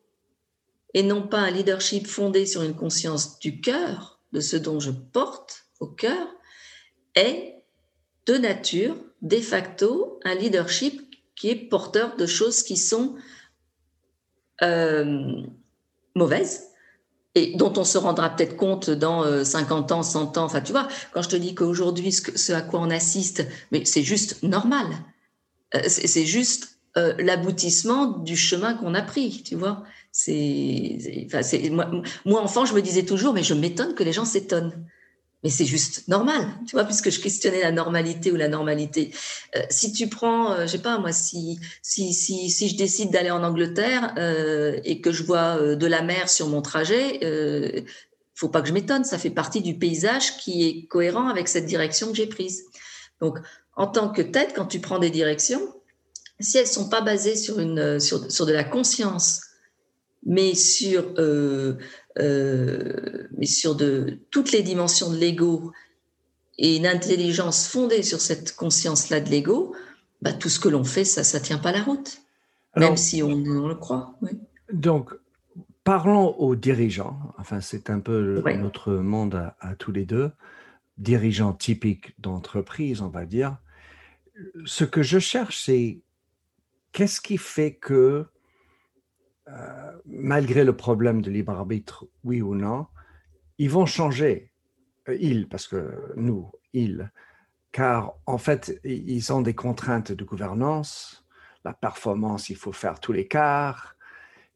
[0.94, 4.92] et non pas un leadership fondé sur une conscience du cœur, de ce dont je
[4.92, 6.28] porte au cœur,
[7.16, 7.56] est
[8.26, 11.02] de nature, de facto, un leadership
[11.36, 13.16] qui est porteur de choses qui sont
[14.62, 15.42] euh,
[16.16, 16.73] mauvaises
[17.36, 20.44] et dont on se rendra peut-être compte dans 50 euh, ans, 100 ans.
[20.46, 24.04] Enfin, tu vois, quand je te dis qu'aujourd'hui, ce, à quoi on assiste, mais c'est
[24.04, 24.86] juste normal.
[25.76, 26.70] Euh, c'est juste
[27.18, 29.84] l'aboutissement du chemin qu'on a pris, tu vois.
[30.12, 31.42] C'est, enfin,
[31.72, 31.90] moi,
[32.24, 34.86] moi, enfant, je me disais toujours, mais je m'étonne que les gens s'étonnent
[35.44, 39.14] mais c'est juste normal, tu vois, puisque je questionnais la normalité ou la normalité.
[39.56, 43.12] Euh, si tu prends, euh, je sais pas moi, si si si, si je décide
[43.12, 47.20] d'aller en Angleterre euh, et que je vois euh, de la mer sur mon trajet,
[47.24, 47.82] euh,
[48.36, 51.66] faut pas que je m'étonne, ça fait partie du paysage qui est cohérent avec cette
[51.66, 52.64] direction que j'ai prise.
[53.20, 53.38] Donc,
[53.76, 55.62] en tant que tête, quand tu prends des directions,
[56.40, 59.42] si elles sont pas basées sur une sur sur de la conscience,
[60.26, 61.76] mais sur euh,
[62.20, 65.72] euh, mais sur de toutes les dimensions de l'ego
[66.58, 69.76] et une intelligence fondée sur cette conscience-là de l'ego,
[70.22, 72.22] bah, tout ce que l'on fait, ça, ça tient pas la route,
[72.76, 73.36] même si on,
[73.68, 74.16] le croit.
[74.72, 75.12] Donc,
[75.84, 77.20] parlons aux dirigeants.
[77.40, 80.32] Enfin, c'est un peu notre monde à, à, tous les deux,
[81.00, 83.58] dirigeants typiques d'entreprise, on va dire.
[84.66, 86.02] Ce que je cherche, c'est
[86.92, 88.28] qu'est-ce qui fait que
[89.50, 92.88] euh, malgré le problème de libre arbitre, oui ou non,
[93.58, 94.52] ils vont changer.
[95.10, 97.12] Euh, ils, parce que nous, ils,
[97.72, 101.26] car en fait, ils ont des contraintes de gouvernance,
[101.66, 103.96] la performance, il faut faire tous les quarts.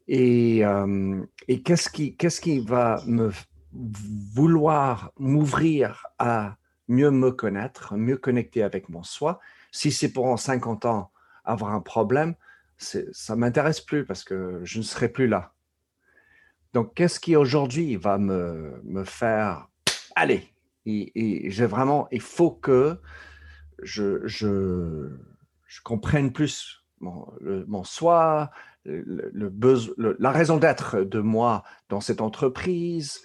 [0.07, 3.31] Et, euh, et qu'est-ce qui, qu'est-ce qui va me
[3.73, 6.55] vouloir m'ouvrir à
[6.87, 9.39] mieux me connaître, mieux connecter avec mon soi
[9.71, 11.11] Si c'est pour en 50 ans
[11.43, 12.35] avoir un problème,
[12.77, 15.53] ça m'intéresse plus parce que je ne serai plus là.
[16.73, 19.67] Donc, qu'est-ce qui aujourd'hui va me, me faire
[20.15, 20.53] aller
[20.89, 22.97] et, j'ai vraiment, il faut que
[23.83, 25.09] je, je,
[25.83, 28.51] comprenne plus mon, soi,
[28.85, 33.21] le, le, la raison d'être de moi dans cette entreprise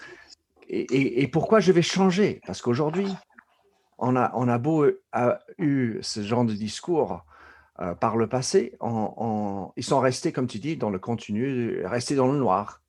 [0.69, 2.41] et, pourquoi je vais changer?
[2.47, 3.09] Parce qu'aujourd'hui,
[3.99, 7.25] on a, on a beau a eu ce genre de discours,
[7.83, 8.79] euh, par le passé,
[9.77, 12.81] ils sont restés, comme tu dis, dans le continu, restés dans le noir.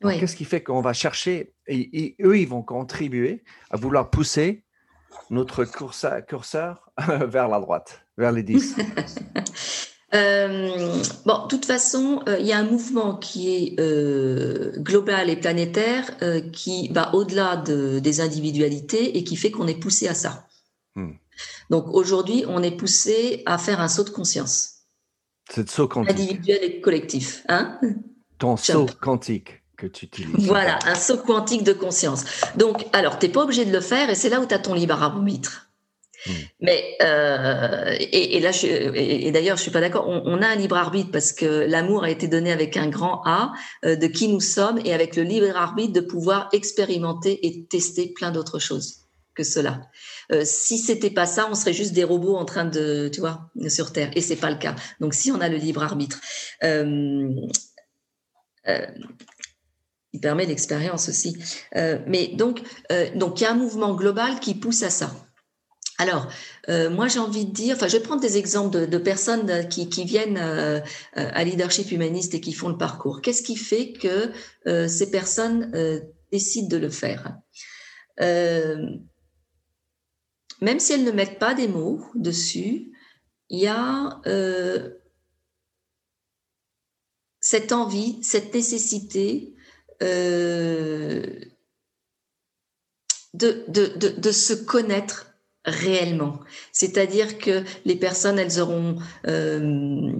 [0.00, 4.64] Qu'est-ce qui fait qu'on va chercher, et, eux, ils vont contribuer à vouloir pousser
[5.28, 6.90] notre curseur,
[7.26, 8.76] vers la droite, vers les 10
[10.14, 15.36] euh, bon, de toute façon, euh, il y a un mouvement qui est global et
[15.36, 16.16] planétaire
[16.52, 20.46] qui va au-delà des individualités et qui fait qu'on est poussé à ça.
[20.94, 21.12] Hmm.
[21.70, 24.80] Donc aujourd'hui, on est poussé à faire un saut de conscience.
[25.50, 26.12] C'est saut quantique.
[26.12, 27.44] Individuel et collectif.
[27.48, 27.78] Hein?
[28.38, 30.46] Ton saut quantique que tu utilises.
[30.46, 32.24] Voilà, un saut quantique de conscience.
[32.56, 34.58] Donc, alors, tu n'es pas obligé de le faire et c'est là où tu as
[34.58, 35.70] ton libre arbitre.
[36.26, 36.32] Hmm.
[36.60, 40.06] Mais euh, et, là, et, d'ailleurs, je suis pas d'accord.
[40.06, 43.52] On, a un libre arbitre parce que l'amour a été donné avec un grand A
[43.86, 48.12] euh, de qui nous sommes et avec le libre arbitre de pouvoir expérimenter et tester
[48.14, 48.99] plein d'autres choses
[49.34, 49.80] que cela.
[50.32, 53.50] Euh, si c'était pas ça, on serait juste des robots en train de, tu vois,
[53.68, 54.10] sur Terre.
[54.14, 54.74] Et c'est pas le cas.
[55.00, 56.20] Donc, si on a le libre arbitre,
[56.64, 57.30] euh,
[58.68, 58.86] euh,
[60.12, 61.36] il permet l'expérience aussi.
[61.74, 62.62] mais donc,
[63.14, 65.12] donc, il y a un mouvement global qui pousse à ça.
[65.98, 66.28] Alors,
[66.68, 70.04] moi, j'ai envie de dire, enfin, je vais prendre des exemples de, personnes qui, qui
[70.04, 70.36] viennent
[71.14, 73.20] à leadership humaniste et qui font le parcours.
[73.22, 74.32] Qu'est-ce qui fait que
[74.88, 75.70] ces personnes
[76.32, 77.36] décident de le faire?
[80.60, 82.92] Même si elles ne mettent pas des mots dessus,
[83.48, 84.90] il y a euh,
[87.40, 89.54] cette envie, cette nécessité
[90.02, 91.40] euh,
[93.34, 95.29] de, de, se connaître
[95.70, 96.40] réellement.
[96.72, 100.10] C'est-à-dire que les personnes, elles auront, euh,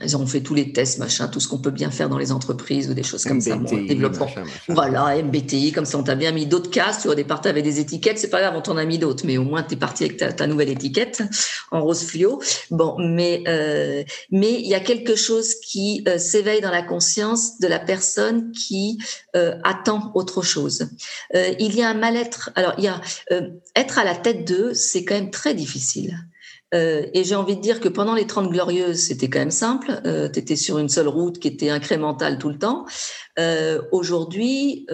[0.00, 2.32] elles auront fait tous les tests, machin, tout ce qu'on peut bien faire dans les
[2.32, 3.56] entreprises ou des choses comme ça.
[3.56, 4.28] développement.
[4.68, 7.02] Voilà, MBTI, comme ça, on t'a bien mis d'autres cases.
[7.02, 9.24] Tu au départ, tu avais des étiquettes, c'est pas grave, on t'en a mis d'autres,
[9.26, 11.22] mais au moins, tu es parti avec ta, nouvelle étiquette
[11.70, 12.40] en rose fluo.
[12.70, 17.58] Bon, mais euh, mais il y a quelque chose qui euh, s'éveille dans la conscience
[17.58, 18.98] de la personne qui
[19.64, 20.88] attend autre chose.
[21.34, 22.50] il y a un mal-être.
[22.54, 23.00] Alors, il y a
[23.76, 26.18] être à la tête d'eux, c'est quand même très difficile.
[26.72, 30.00] Euh, et j'ai envie de dire que pendant les 30 glorieuses, c'était quand même simple.
[30.06, 32.86] Euh, tu étais sur une seule route qui était incrémentale tout le temps.
[33.38, 34.86] Euh, aujourd'hui,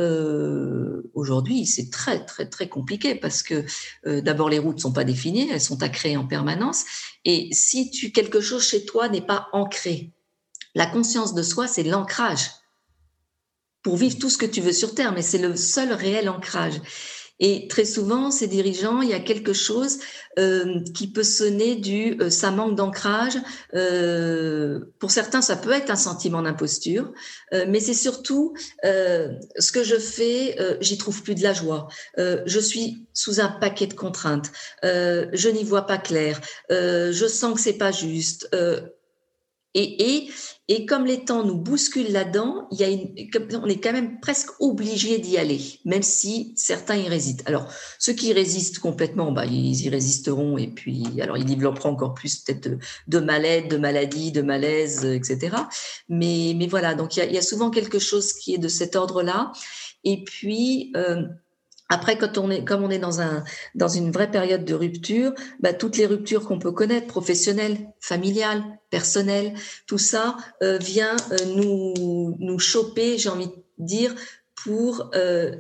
[1.14, 3.64] aujourd'hui, c'est très très très compliqué parce que
[4.04, 6.84] d'abord les routes sont pas définies, elles sont à créer en permanence.
[7.24, 10.12] Et si tu quelque chose chez toi n'est pas ancré,
[10.74, 12.50] la conscience de soi, c'est l'ancrage
[13.82, 16.80] pour vivre tout ce que tu veux sur terre, mais c'est le seul réel ancrage.
[17.38, 19.98] Et très souvent, ces dirigeants, il y a quelque chose
[20.38, 23.36] euh, qui peut sonner du euh, ça manque d'ancrage.
[23.74, 27.12] Euh, pour certains, ça peut être un sentiment d'imposture,
[27.52, 31.88] euh, mais c'est surtout euh, ce que je fais, j'y trouve plus de la joie.
[32.16, 34.50] je suis sous un paquet de contraintes.
[34.82, 36.40] je n'y vois pas clair.
[36.70, 38.48] je sens que c'est pas juste.
[39.78, 40.30] Et, et,
[40.68, 43.14] et, comme les temps nous bousculent là-dedans, il y a une,
[43.62, 47.42] on est quand même presque obligé d'y aller, même si certains y résistent.
[47.44, 52.14] Alors, ceux qui résistent complètement, bah, ils y résisteront et puis, alors, ils développeront encore
[52.14, 55.54] plus peut-être de, de mal-être, de maladie, de malaise, etc.
[56.08, 58.68] Mais, mais voilà, donc il y, a, y a souvent quelque chose qui est de
[58.68, 59.52] cet ordre-là.
[60.04, 61.22] Et puis, euh,
[61.88, 62.32] après, quand
[62.64, 63.44] comme on est dans un,
[63.74, 68.64] dans une vraie période de rupture, bah, toutes les ruptures qu'on peut connaître, professionnelles, familiales,
[68.90, 69.54] personnelles,
[69.86, 74.14] tout ça euh, vient euh, nous, nous choper, j'ai envie de dire,
[74.64, 75.54] pour euh,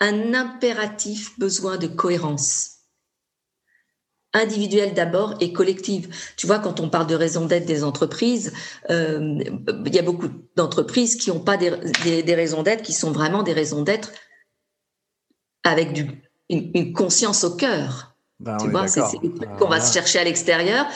[0.00, 2.72] un impératif besoin de cohérence
[4.32, 6.14] individuelle d'abord et collective.
[6.36, 8.52] Tu vois, quand on parle de raison d'être des entreprises,
[8.90, 11.72] il y a beaucoup d'entreprises qui n'ont pas des,
[12.04, 14.10] des, des raisons d'être, qui sont vraiment des raisons d'être
[15.66, 16.06] avec du,
[16.48, 18.14] une, conscience au cœur.
[18.38, 19.00] Ben, tu vois, c'est
[19.58, 20.86] qu'on va se chercher à l'extérieur.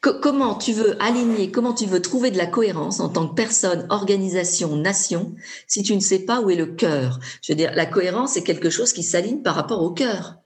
[0.00, 3.86] comment tu veux aligner, comment tu veux trouver de la cohérence en tant que personne,
[3.90, 5.34] organisation, nation,
[5.66, 7.20] si tu ne sais pas où est le cœur?
[7.42, 10.36] Je veux dire, la cohérence, c'est quelque chose qui s'aligne par rapport au cœur.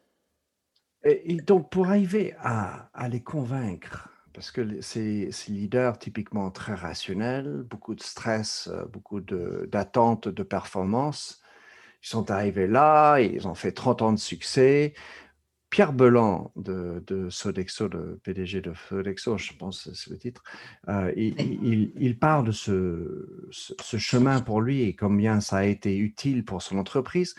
[1.04, 6.74] Et, donc, pour arriver à, à les convaincre, parce que ces, ces, leaders typiquement très
[6.74, 11.39] rationnels, beaucoup de stress, euh, beaucoup d'attentes de, de performance,
[12.02, 14.94] ils sont arrivés là, ils ont fait 30 ans de succès.
[15.70, 20.42] Pierre Belan de, de Sodexo, le PDG de Sodexo, je pense c'est le titre,
[20.88, 25.96] euh, il, il, parle de ce, ce, chemin pour lui et combien ça a été
[25.96, 27.36] utile pour son entreprise.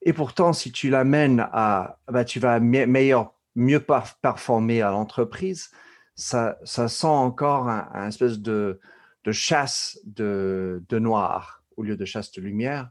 [0.00, 3.84] Et pourtant, si tu l'amènes à, bah, tu vas meilleur, mieux
[4.22, 5.70] performer à l'entreprise,
[6.14, 8.80] ça, ça sent encore un, espèce de,
[9.24, 12.90] de chasse de, de noir au lieu de chasse de lumière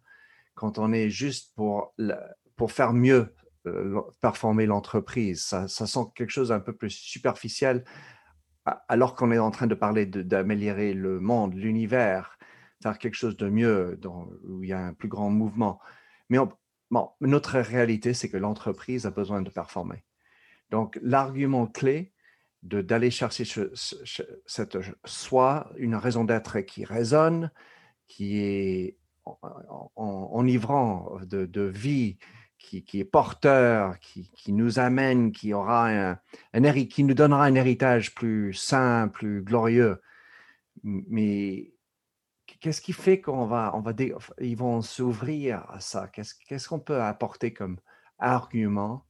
[0.59, 1.95] quand on est juste pour,
[2.57, 3.33] pour faire mieux
[3.65, 5.41] euh, performer l'entreprise.
[5.41, 7.85] Ça, sent quelque chose un peu plus superficiel,
[8.89, 12.37] alors qu'on est en train de parler d'améliorer le monde, l'univers,
[12.83, 13.97] faire quelque chose de mieux,
[14.43, 15.79] où il y a un plus grand mouvement.
[16.27, 16.39] Mais
[17.21, 20.03] notre réalité, c'est que l'entreprise a besoin de performer.
[20.71, 22.11] Donc, l'argument clé
[22.63, 23.45] d'aller chercher
[24.45, 27.49] cette soi, une raison d'être qui résonne,
[28.09, 28.98] qui est
[29.95, 32.17] enivrant de, de vie,
[32.59, 36.19] qui, est porteur, qui, qui, nous amène, qui, aura un,
[36.53, 40.01] un, qui nous donnera un héritage plus sain, plus glorieux.
[40.83, 41.73] Mais
[42.45, 43.93] qu'est-ce qui fait qu'on va, on va,
[44.39, 46.07] ils vont s'ouvrir à ça?
[46.07, 47.79] Qu'est-ce qu'on peut apporter comme
[48.19, 49.05] argument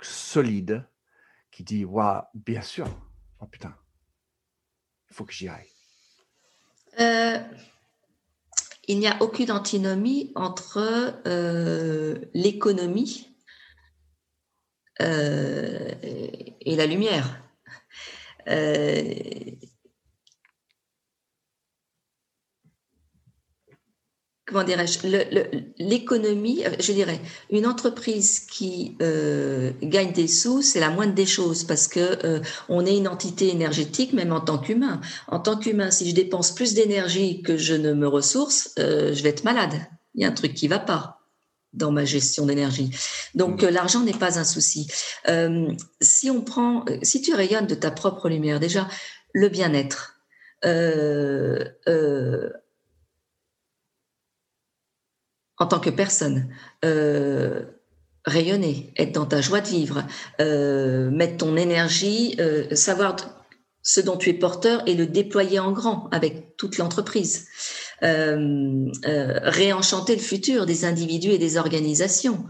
[0.00, 0.86] solide
[1.50, 2.86] qui dit, waouh, bien sûr,
[3.40, 3.74] oh putain,
[5.10, 5.70] il faut que j'y aille.
[7.00, 7.38] Euh,
[8.88, 13.28] il n'y a aucune antinomie entre euh, l'économie
[15.00, 17.42] euh, et la lumière.
[18.48, 19.14] Euh,
[24.46, 25.00] comment dirais-je,
[25.78, 31.26] l'économie, euh, je dirais, une entreprise qui euh, gagne des sous, c'est la moindre des
[31.26, 35.00] choses parce que euh, on est une entité énergétique, même en tant qu'humain.
[35.26, 39.30] En tant qu'humain, si je dépense plus d'énergie que je ne me ressource, je vais
[39.30, 39.74] être malade.
[40.14, 41.20] Il y a un truc qui va pas
[41.72, 42.90] dans ma gestion d'énergie.
[43.34, 43.68] Donc mmh.
[43.68, 44.86] l'argent n'est pas un souci.
[46.00, 48.88] si on prend, si tu rayonnes de ta propre lumière, déjà
[49.34, 50.14] le bien-être.
[50.64, 51.64] Euh,
[55.58, 56.48] en tant que personne.
[56.84, 57.64] Euh,
[58.26, 60.04] rayonner, être dans ta joie de vivre,
[60.40, 63.16] euh, mettre ton énergie, euh, savoir
[63.82, 67.46] ce dont tu es porteur et le déployer en grand avec toute l'entreprise.
[68.02, 72.44] Euh, réenchanter le futur des individus et des organisations.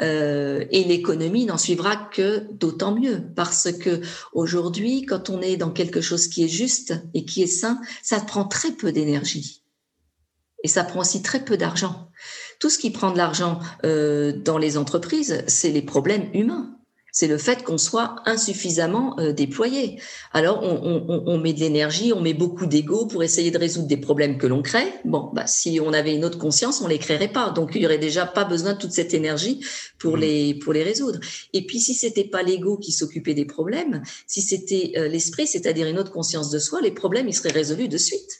[0.00, 4.00] et l'économie n'en suivra que d'autant mieux parce que
[4.32, 8.18] aujourd'hui, quand on est dans quelque chose qui est juste et qui est sain, ça
[8.18, 9.60] prend très peu d'énergie
[10.62, 12.10] et ça prend aussi très peu d'argent.
[12.60, 16.76] Tout ce qui prend de l'argent euh, dans les entreprises, c'est les problèmes humains.
[17.12, 20.00] C'est le fait qu'on soit insuffisamment euh, déployé.
[20.32, 24.38] Alors, on, met de l'énergie, on met beaucoup d'ego pour essayer de résoudre des problèmes
[24.38, 24.92] que l'on crée.
[25.04, 27.50] Bon, bah, si on avait une autre conscience, on les créerait pas.
[27.50, 29.64] Donc, il y aurait déjà pas besoin de toute cette énergie
[29.98, 30.20] pour mmh.
[30.20, 31.18] les pour les résoudre.
[31.52, 35.88] Et puis, si c'était pas l'ego qui s'occupait des problèmes, si c'était euh, l'esprit, c'est-à-dire
[35.88, 38.39] une autre conscience de soi, les problèmes ils seraient résolus de suite.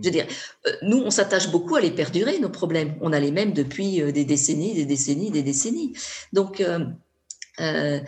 [0.00, 0.26] Je veux dire,
[0.66, 2.96] euh, nous, on s'attache beaucoup à les perdurer, nos problèmes.
[3.00, 5.94] On a les mêmes depuis euh, des décennies, des décennies, des décennies.
[6.32, 6.60] Donc,
[7.60, 8.00] euh,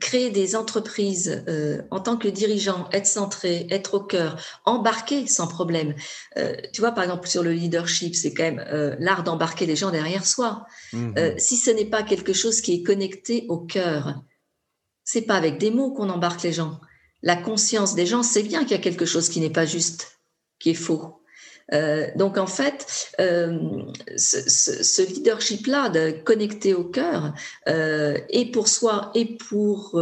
[0.00, 1.44] créer des entreprises
[1.90, 4.36] en tant que dirigeant, être centré, être au cœur,
[4.66, 5.94] embarquer sans problème.
[6.72, 10.26] tu vois, par exemple, sur le leadership, c'est quand même l'art d'embarquer les gens derrière
[10.26, 10.66] soi.
[10.92, 14.20] Mmh si ce n'est pas quelque chose qui est connecté au cœur,
[15.04, 16.78] c'est pas avec des mots qu'on embarque les gens.
[17.22, 20.19] La conscience des gens sait bien qu'il y a quelque chose qui n'est pas juste
[20.60, 21.20] qui est faux.
[21.72, 23.82] Euh, donc en fait, euh,
[24.16, 27.32] ce, leadership-là de connecter au cœur,
[27.68, 29.92] euh, et pour soi et pour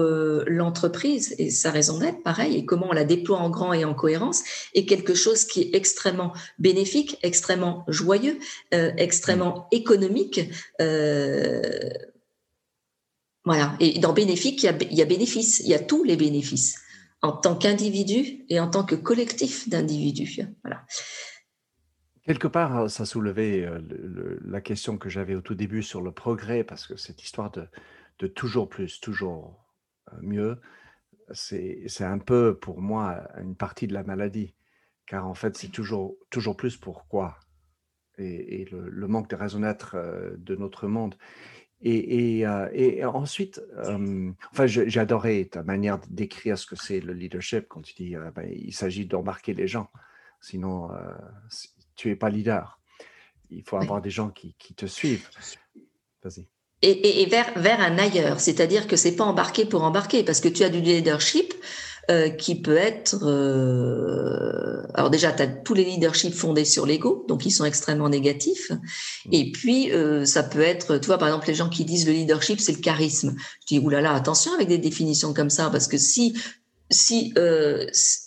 [0.47, 3.95] l'entreprise, et sa raison d'être, pareil, et comment on la déploie en grand et en
[3.95, 4.43] cohérence,
[4.75, 8.39] est quelque chose qui est extrêmement bénéfique, extrêmement joyeux,
[8.73, 10.41] extrêmement économique.
[13.45, 13.77] voilà.
[13.81, 16.17] Et dans bénéfique, il y, a, il y a bénéfice, il y a tous les
[16.17, 16.77] bénéfices
[17.23, 20.41] en tant qu'individu et en tant que collectif d'individus.
[20.63, 20.85] Voilà.
[22.23, 26.63] Quelque part, ça soulevait euh, la question que j'avais au tout début sur le progrès,
[26.63, 29.65] parce que cette histoire de, toujours plus, toujours
[30.13, 30.61] euh, mieux,
[31.33, 34.55] c'est un peu pour moi une partie de la maladie,
[35.07, 37.39] car en fait, c'est toujours, toujours plus pourquoi
[38.19, 41.15] et, le, manque de raison d'être euh, de notre monde.
[41.81, 43.63] Et, et, ensuite,
[44.53, 48.49] enfin, j'ai adoré ta manière d'écrire ce que c'est le leadership quand tu dis ben,
[48.51, 49.89] il s'agit d'embarquer les gens.
[50.41, 50.91] Sinon,
[51.95, 52.81] tu n'es pas leader.
[53.51, 55.29] Il faut avoir des gens qui, qui te suivent.
[56.23, 56.47] Vas-y.
[56.81, 60.63] Et, vers, vers un ailleurs, c'est-à-dire que c'est pas embarquer pour embarquer, parce que tu
[60.63, 61.53] as du leadership
[62.11, 63.19] euh, qui peut être...
[63.25, 68.09] Euh, alors déjà, tu as tous les leaderships fondés sur l'ego, donc ils sont extrêmement
[68.09, 68.71] négatifs.
[68.71, 69.33] Mm.
[69.33, 72.13] Et puis, euh, ça peut être, tu vois, par exemple, les gens qui disent le
[72.13, 73.37] leadership, c'est le charisme.
[73.63, 76.35] Je dis, oulala, attention avec des définitions comme ça, parce que si...
[76.91, 77.33] si
[77.93, 78.19] si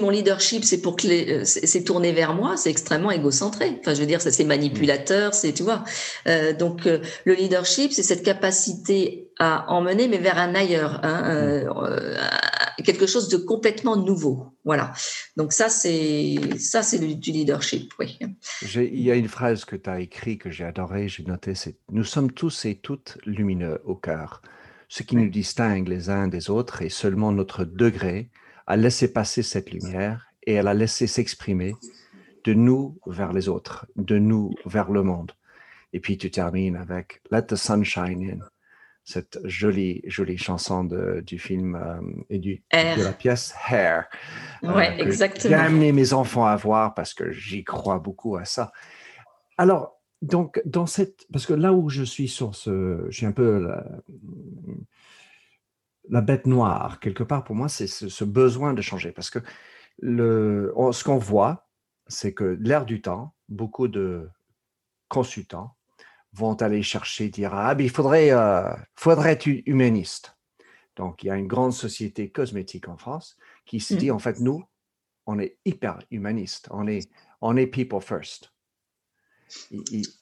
[0.00, 3.78] mon leadership c'est pour que c'est tourné vers moi, c'est extrêmement égocentré.
[3.80, 5.84] Enfin, je veux dire, ça c'est manipulateur, c'est tu vois.
[6.26, 12.16] Euh, donc le leadership, c'est cette capacité à emmener, mais vers un ailleurs, hein, euh,
[12.84, 14.46] quelque chose de complètement nouveau.
[14.64, 14.92] Voilà.
[15.36, 17.92] Donc ça, c'est ça, c'est du leadership.
[17.98, 18.18] Oui.
[18.74, 21.76] Il y a une phrase que tu as écrite que j'ai adorée, j'ai noté, c'est
[21.90, 24.42] nous sommes tous et toutes lumineux au cœur.
[24.88, 28.30] Ce qui nous distingue les uns des autres est seulement notre degré
[28.66, 31.74] à laisser passer cette lumière et elle a laissé s'exprimer
[32.44, 35.32] de nous vers les autres, de nous vers le monde.
[35.92, 38.44] Et puis tu termines avec Let the sun shine in
[39.04, 42.00] cette jolie, jolie chanson de, du film euh,
[42.30, 44.06] et du, de la pièce Hair.
[44.64, 45.50] Euh, ouais, exactement.
[45.50, 48.72] J'ai amené mes enfants à voir parce que j'y crois beaucoup à ça.
[49.58, 51.26] Alors, donc, dans cette.
[51.30, 53.04] Parce que là où je suis sur ce.
[53.10, 53.84] J'ai un peu la,
[56.08, 59.12] la, bête noire, quelque part, pour moi, c'est ce, besoin de changer.
[59.12, 59.38] Parce que
[59.98, 61.68] le, ce qu'on voit,
[62.06, 64.28] c'est que l'air du temps, beaucoup de
[65.08, 65.76] consultants
[66.32, 70.36] vont aller chercher, dire ah, il faudrait, euh, faudrait être humaniste.
[70.96, 73.36] Donc, il y a une grande société cosmétique en France
[73.66, 74.14] qui se dit, mmh.
[74.14, 74.64] en fait, nous,
[75.26, 77.08] on est hyper humaniste, on est,
[77.40, 78.52] on est people first.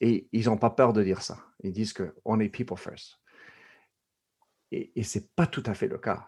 [0.00, 1.38] Et, ils n'ont pas peur de dire ça.
[1.62, 3.18] Ils disent qu'on est people first.
[4.72, 6.26] Et, et ce n'est pas tout à fait le cas.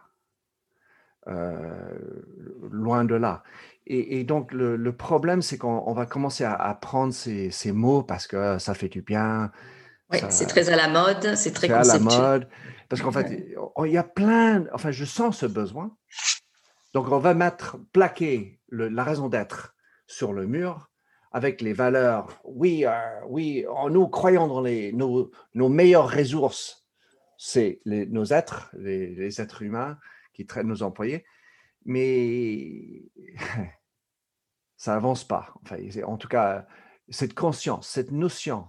[1.27, 1.97] Euh,
[2.71, 3.43] loin de là.
[3.87, 8.59] Et, donc, le, problème, c'est qu'on va commencer à, prendre ces, ces, mots parce que
[8.59, 9.51] ça fait du bien,
[10.11, 12.13] oui, c'est très à la mode, c'est très conceptuel.
[12.13, 12.49] à la mode.
[12.89, 13.47] Parce qu'en fait,
[13.85, 15.97] il y a plein, enfin, je sens ce besoin.
[16.93, 19.75] Donc, on va mettre, plaquer la raison d'être
[20.07, 20.91] sur le mur
[21.33, 22.29] avec les valeurs.
[22.45, 22.91] Oui, euh,
[23.29, 26.84] oui, nous croyons dans les, nos, nos meilleures ressources,
[27.39, 29.99] c'est nos êtres, les, êtres humains
[30.33, 31.25] qui traitent nos employés.
[31.85, 33.03] Mais
[34.77, 35.55] ça avance pas.
[35.63, 36.67] Enfin, en tout cas,
[37.09, 38.67] cette conscience, cette notion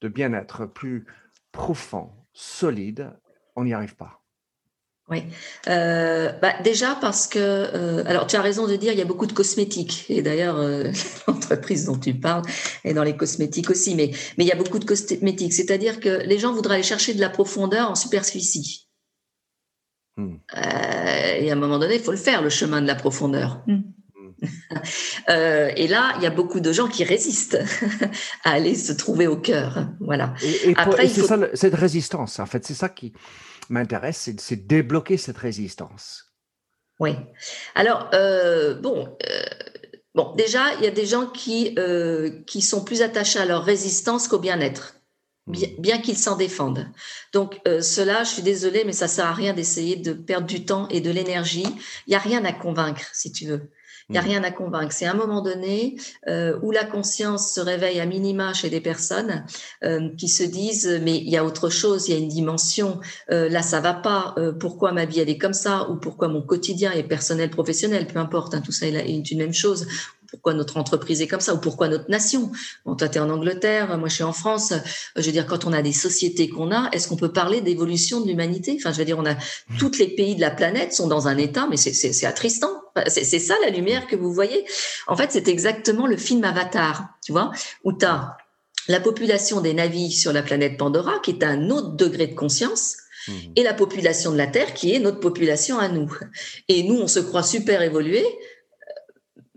[0.00, 1.06] de bien-être plus
[1.52, 3.18] profond, solide,
[3.56, 4.21] on n'y arrive pas.
[5.12, 5.24] Oui.
[5.68, 9.04] Euh, bah déjà parce que, euh, alors tu as raison de dire, il y a
[9.04, 10.06] beaucoup de cosmétiques.
[10.08, 10.90] Et d'ailleurs, euh,
[11.28, 12.42] l'entreprise dont tu parles
[12.82, 13.94] est dans les cosmétiques aussi.
[13.94, 15.52] Mais, mais il y a beaucoup de cosmétiques.
[15.52, 18.88] C'est-à-dire que les gens voudraient aller chercher de la profondeur en superficie.
[20.18, 20.36] Hmm.
[20.54, 23.62] et à un moment donné, il faut le faire, le chemin de la profondeur.
[23.66, 23.80] Hmm.
[25.28, 27.58] et là, il y a beaucoup de gens qui résistent
[28.44, 29.88] à aller se trouver au cœur.
[30.00, 30.34] Voilà.
[30.42, 33.14] Et, Après, c'est ça, cette résistance, en fait, c'est ça qui,
[33.68, 36.32] m'intéresse, c'est débloquer cette résistance.
[37.00, 37.16] Oui.
[37.74, 39.42] Alors, euh, bon, euh,
[40.14, 43.64] bon, déjà, il y a des gens qui, euh, qui sont plus attachés à leur
[43.64, 44.94] résistance qu'au bien-être,
[45.46, 45.80] bien, hmm.
[45.80, 46.86] bien qu'ils s'en défendent.
[47.32, 50.86] Donc, cela, je suis désolée, mais ça sert à rien d'essayer de perdre du temps
[50.88, 51.66] et de l'énergie.
[52.06, 53.70] Il n'y a rien à convaincre, si tu veux.
[54.12, 54.26] Il n'y a mm.
[54.26, 54.92] rien à convaincre.
[54.92, 55.96] C'est un moment donné
[56.28, 59.46] euh, où la conscience se réveille à minima chez des personnes
[59.84, 63.00] euh, qui se disent mais il y a autre chose, il y a une dimension.
[63.30, 64.34] Euh, là, ça va pas.
[64.60, 68.18] pourquoi ma vie elle est comme ça ou pourquoi mon quotidien est personnel, professionnel, peu
[68.18, 68.54] importe.
[68.54, 69.86] Hein, tout ça est une même chose
[70.32, 72.50] pourquoi notre entreprise est comme ça ou pourquoi notre nation.
[72.86, 74.72] Bon, toi, tu es en Angleterre, moi, je suis en France.
[75.14, 78.22] Je veux dire, quand on a des sociétés qu'on a, est-ce qu'on peut parler d'évolution
[78.22, 78.74] de l'humanité?
[78.78, 79.34] Enfin, je veux dire, on a
[79.78, 82.70] tous les pays de la planète sont dans un état, mais c'est attristant.
[83.08, 84.64] C'est ça la lumière que vous voyez.
[85.06, 87.52] En fait, c'est exactement le film Avatar, tu vois,
[87.84, 88.38] où tu as
[88.88, 92.96] la population des navires sur la planète Pandora, qui est un autre degré de conscience,
[93.28, 93.32] mmh.
[93.56, 96.10] et la population de la Terre, qui est notre population à nous.
[96.68, 98.26] Et nous, on se croit super évolués,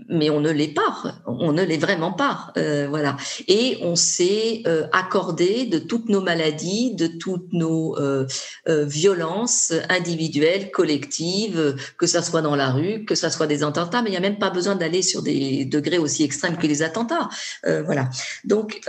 [0.07, 3.17] mais on ne l'est pas, on ne l'est vraiment pas, euh, voilà.
[3.47, 8.27] Et on s'est euh, accordé de toutes nos maladies, de toutes nos euh,
[8.67, 14.09] violences individuelles, collectives, que ça soit dans la rue, que ça soit des attentats, mais
[14.09, 17.29] il n'y a même pas besoin d'aller sur des degrés aussi extrêmes que les attentats,
[17.63, 18.09] voilà.
[18.43, 18.81] Donc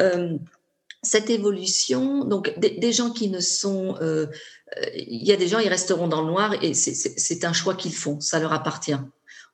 [1.03, 3.97] cette évolution, donc des, gens qui ne sont,
[4.95, 7.95] il y a des gens, ils resteront dans le noir et c'est un choix qu'ils
[7.95, 8.97] font, ça leur appartient.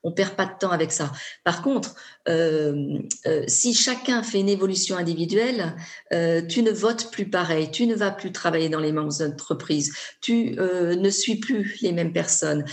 [0.04, 1.12] On perd pas de temps avec ça.
[1.44, 1.94] Par contre,
[2.28, 5.74] euh, euh, si chacun fait une évolution individuelle,
[6.12, 9.92] euh, tu ne votes plus pareil, tu ne vas plus travailler dans les mêmes entreprises,
[10.20, 12.64] tu ne suis plus les mêmes personnes,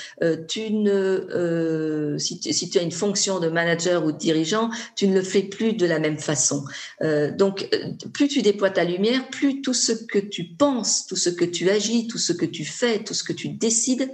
[0.48, 5.24] tu ne, si, tu, as une fonction de manager ou de dirigeant, tu ne le
[5.24, 6.64] fais plus de la même façon.
[7.38, 7.70] donc,
[8.14, 11.70] plus tu déploies ta lumière, plus tout ce que tu penses, tout ce que tu
[11.70, 14.12] agis, tout ce que tu fais, tout ce que tu décides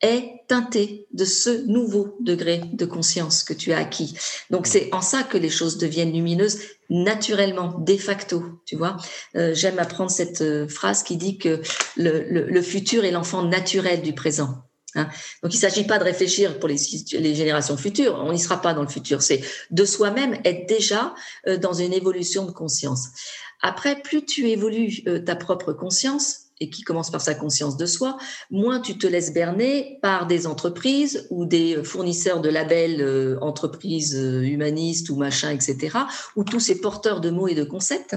[0.00, 4.16] est teinté de ce nouveau degré de conscience que tu as acquis.
[4.50, 8.96] Donc c'est en ça que les choses deviennent lumineuses naturellement, de facto, tu vois.
[9.36, 11.60] Euh, j'aime apprendre cette euh, phrase qui dit que
[11.96, 14.62] le, futur est l'enfant naturel du présent.
[14.94, 15.08] Hein.
[15.42, 16.78] Donc il ne s'agit pas de réfléchir pour les,
[17.12, 21.14] les, générations futures, on n'y sera pas dans le futur, c'est de soi-même être déjà
[21.46, 23.08] euh, dans une évolution de conscience.
[23.60, 28.18] Après, plus tu évolues ta propre conscience, et qui commence par sa conscience de soi,
[28.50, 34.16] moins tu te laisses berner par des entreprises ou des fournisseurs de labels euh, entreprises
[34.16, 35.98] euh, humanistes ou machin, etc.,
[36.36, 38.16] ou tous ces porteurs de mots et de concepts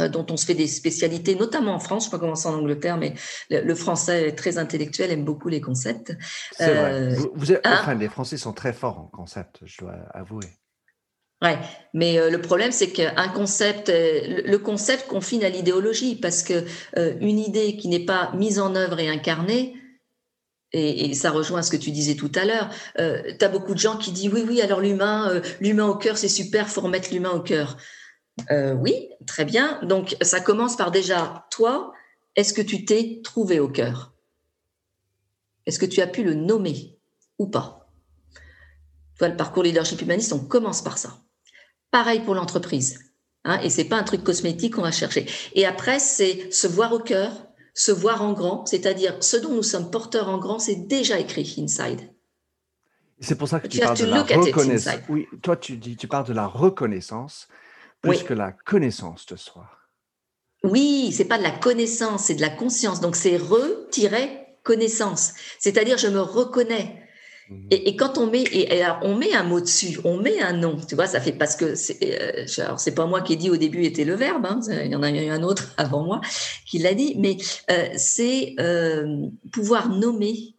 [0.00, 2.34] euh, dont on se fait des spécialités, notamment en France, je ne sais pas comment
[2.34, 3.14] c'est en Angleterre, mais
[3.50, 6.16] le, français est très intellectuel, aime beaucoup les concepts.
[6.52, 7.14] C'est vrai.
[7.34, 10.46] Vous, hein enfin, les Français sont très forts en concepts, je dois avouer.
[11.40, 11.56] Ouais,
[11.94, 16.64] mais euh, le problème c'est qu'un concept, euh, le concept confine à l'idéologie parce que
[16.96, 19.74] euh, une idée qui n'est pas mise en œuvre et incarnée,
[20.72, 22.68] et, ça rejoint ce que tu disais tout à l'heure,
[22.98, 26.28] tu as beaucoup de gens qui disent oui, oui, alors l'humain, l'humain au cœur c'est
[26.28, 27.78] super, faut remettre l'humain au cœur.
[28.50, 29.80] oui, très bien.
[29.82, 31.94] Donc ça commence par déjà toi,
[32.36, 34.12] est-ce que tu t'es trouvé au cœur?
[35.64, 36.98] Est-ce que tu as pu le nommer
[37.38, 37.90] ou pas?
[39.18, 41.18] Toi, le parcours leadership humaniste, on commence par ça.
[41.90, 42.98] Pareil pour l'entreprise.
[43.44, 45.26] Hein, et c'est pas un truc cosmétique qu'on va chercher.
[45.54, 47.32] Et après, c'est se voir au cœur,
[47.74, 51.54] se voir en grand, c'est-à-dire ce dont nous sommes porteurs en grand, c'est déjà écrit
[51.58, 52.10] inside.
[53.20, 54.94] C'est pour ça que tu, parles de la reconnaissance.
[55.08, 57.48] Oui, toi, tu, dis, tu parles de la reconnaissance
[58.00, 59.68] plus que la connaissance de soi.
[60.64, 63.00] Oui, c'est pas de la connaissance, c'est de la conscience.
[63.00, 65.34] Donc c'est re-connaissance.
[65.58, 67.07] C'est-à-dire je me reconnais.
[67.50, 67.68] Mhm.
[67.70, 70.94] Et, quand on met, et, on met un mot dessus, on met un nom, tu
[70.94, 73.56] vois, ça fait parce que c'est, euh, alors c'est pas moi qui ai dit au
[73.56, 76.20] début était le verbe, hein, il y en a eu un autre avant moi
[76.66, 77.36] qui l'a dit, mais
[77.70, 80.56] euh, c'est euh, pouvoir nommer,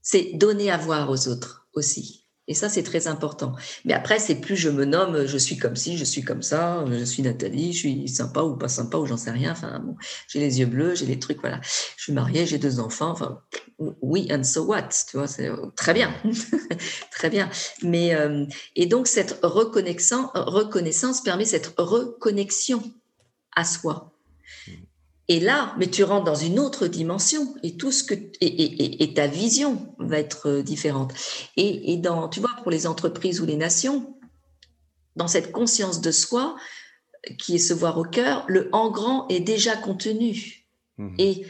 [0.00, 2.21] c'est donner à voir aux autres aussi.
[2.48, 3.54] Et ça, c'est très important.
[3.84, 6.84] Mais après, c'est plus je me nomme, je suis comme ci, je suis comme ça,
[6.90, 9.52] je suis Nathalie, je suis sympa ou pas sympa ou j'en sais rien.
[9.52, 9.96] Enfin, bon,
[10.28, 11.60] j'ai les yeux bleus, j'ai les trucs, voilà.
[11.62, 13.10] Je suis mariée, j'ai deux enfants.
[13.10, 13.40] Enfin,
[13.78, 16.12] oui, and so what Tu vois, c'est très bien,
[17.12, 17.48] très bien.
[17.82, 22.82] Mais euh, et donc cette reconnaissance, reconnaissance permet cette reconnexion
[23.54, 24.12] à soi.
[25.32, 29.14] Et là, mais tu rentres dans une autre dimension et tout ce que et, et,
[29.14, 31.14] ta vision va être euh, différente.
[31.56, 34.14] Et, et, dans, tu vois, pour les entreprises ou les nations,
[35.16, 36.54] dans cette conscience de soi
[37.38, 40.66] qui est se voir au cœur, le en grand est déjà contenu.
[40.98, 41.14] Mmh.
[41.16, 41.46] Et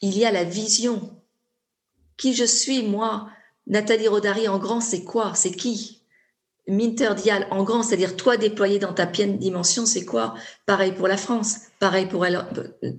[0.00, 1.14] il y a la vision.
[2.16, 3.28] Qui je suis, moi?
[3.66, 5.34] Nathalie Rodari en grand, c'est quoi?
[5.34, 6.03] C'est qui?
[6.66, 10.34] Minter Dial en grand, c'est-à-dire toi déployé dans ta pleine dimension, c'est quoi?
[10.66, 12.26] Pareil pour la France, pareil pour,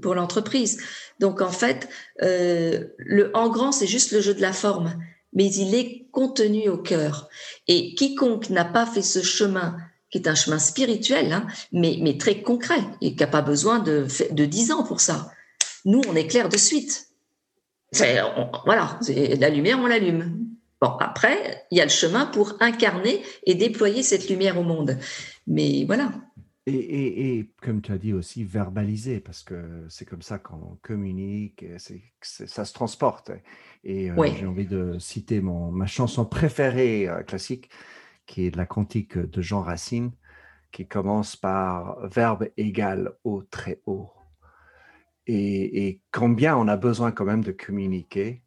[0.02, 0.80] pour l'entreprise.
[1.20, 1.90] Donc en fait,
[2.22, 4.96] euh, le en grand, c'est juste le jeu de la forme,
[5.34, 7.28] mais il est contenu au cœur.
[7.68, 9.78] Et quiconque n'a pas fait ce chemin,
[10.12, 13.80] qui est un chemin spirituel, hein, mais, mais très concret, et qui n'a pas besoin
[13.80, 15.32] de, de 10 ans pour ça,
[15.86, 17.08] nous, on éclaire de suite.
[18.66, 20.45] voilà, la lumière, on l'allume.
[20.82, 24.98] Bon, après, il y a le chemin pour incarner et déployer cette lumière au monde.
[25.48, 26.12] Mais voilà.
[26.68, 31.64] Et, comme tu as dit aussi, verbaliser, parce que c'est comme ça qu'on communique,
[32.22, 33.32] ça se transporte.
[33.84, 37.70] Et euh, j'ai envie de citer mon, ma chanson préférée euh, classique,
[38.26, 40.12] qui est de la cantique de Jean Racine,
[40.72, 44.12] qui commence par verbe égal au très haut.
[45.28, 48.42] Et, et combien on a besoin quand même de communiquer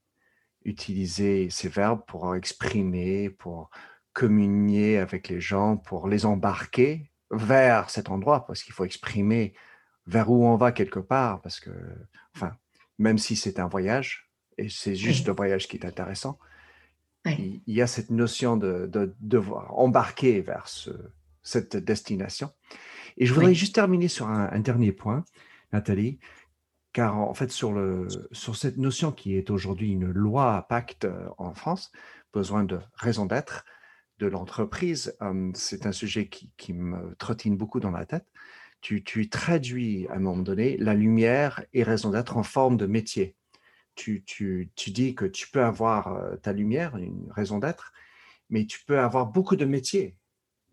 [0.68, 3.70] utiliser ces verbes pour exprimer, pour
[4.12, 9.54] communier avec les gens, pour les embarquer vers cet endroit, parce qu'il faut exprimer
[10.06, 11.70] vers où on va quelque part, parce que,
[12.34, 12.52] enfin,
[12.98, 16.38] même si c'est un voyage, et c'est juste le voyage qui est intéressant,
[17.26, 18.90] il, y a cette notion de,
[19.20, 20.66] devoir embarquer vers
[21.42, 22.50] cette destination.
[23.18, 25.24] Et je voudrais juste terminer sur un dernier point,
[25.72, 26.18] Nathalie,
[26.92, 31.28] car en fait, sur, le, sur cette notion qui est aujourd'hui une loi pacte euh,
[31.38, 31.92] en France,
[32.32, 33.64] besoin de raison d'être
[34.18, 35.16] de l'entreprise,
[35.54, 38.26] c'est un sujet qui, me trottine beaucoup dans la tête.
[38.80, 43.36] Tu, traduis à un moment donné la lumière et raison d'être en forme de métier.
[43.94, 47.92] Tu, tu, tu, dis que tu peux avoir euh, ta lumière, une raison d'être,
[48.50, 50.16] mais tu peux avoir beaucoup de métiers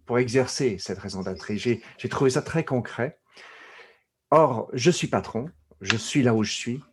[0.06, 1.50] pour exercer cette raison d'être.
[1.50, 3.20] Et j'ai trouvé ça très concret.
[4.32, 5.50] Or, je suis patron,
[5.82, 6.84] je suis là où je suis.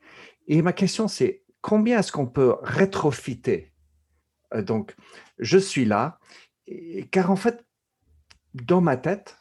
[0.46, 3.72] Et ma question, c'est combien est-ce qu'on peut rétrofiter?
[4.54, 4.94] Euh, Donc,
[5.38, 6.18] je suis là,
[7.10, 7.64] car en fait,
[8.54, 9.38] dans ma tête,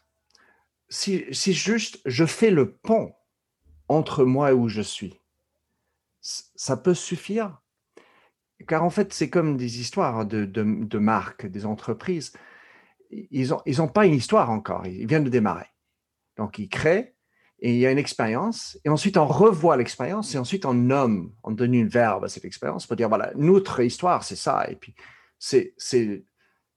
[0.89, 3.13] si, juste je fais le pont
[3.87, 5.19] entre moi et où je suis,
[6.21, 7.61] ça peut suffire?
[8.67, 12.33] Car en fait, c'est comme des histoires de, de, marques, des entreprises.
[13.09, 15.65] Ils n'ont ils ont pas une histoire encore, ils viennent de démarrer.
[16.37, 17.10] Donc, ils créent,
[17.61, 21.31] et il y a une expérience, et ensuite on revoit l'expérience, et ensuite on nomme,
[21.43, 24.75] on donne une verbe à cette expérience pour dire, voilà, notre histoire, c'est ça, et
[24.75, 24.95] puis
[25.37, 25.75] c'est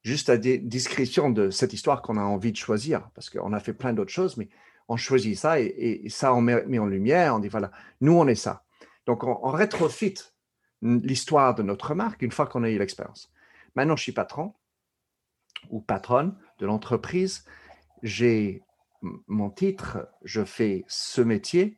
[0.03, 3.73] juste la description de cette histoire qu'on a envie de choisir, parce qu'on a fait
[3.73, 4.51] plein d'autres choses, mais
[4.89, 7.71] on choisit ça, et, ça on met, en lumière, on dit, voilà,
[8.03, 8.65] nous on est ça.
[9.07, 10.35] Donc on, on rétrofite
[10.83, 13.33] l'histoire de notre marque une fois qu'on a eu l'expérience.
[13.75, 14.53] Maintenant, je suis patron
[15.71, 17.47] ou patronne de l'entreprise,
[18.03, 18.63] j'ai
[19.27, 21.77] mon titre, je fais ce métier.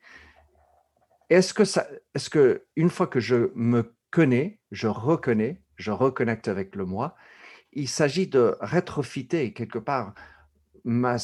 [1.29, 6.49] Est-ce que ça, est-ce que une fois que je me connais, je reconnais, je reconnecte
[6.49, 7.17] avec le moi,
[7.73, 10.15] il s'agit de rétrofiter quelque part
[10.85, 11.17] ma,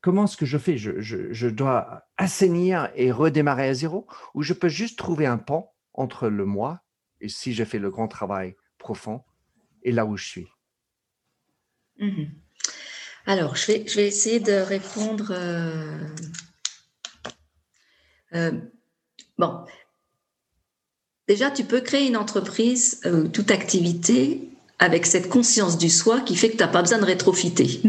[0.00, 0.76] comment est-ce que je fais?
[0.76, 4.06] Je, je, dois assainir et redémarrer à zéro?
[4.34, 6.82] Ou je peux juste trouver un pont entre le moi
[7.20, 9.24] et si j'ai fait le grand travail profond
[9.82, 10.48] et là où je suis?
[11.98, 12.45] Mmh
[13.26, 15.32] alors, je vais, essayer de répondre.
[15.32, 15.98] Euh,
[18.34, 18.52] euh,
[19.36, 19.64] bon,
[21.26, 24.48] déjà, tu peux créer une entreprise, euh, toute activité,
[24.78, 27.80] avec cette conscience du soi qui fait que tu n'as pas besoin de rétrofiter.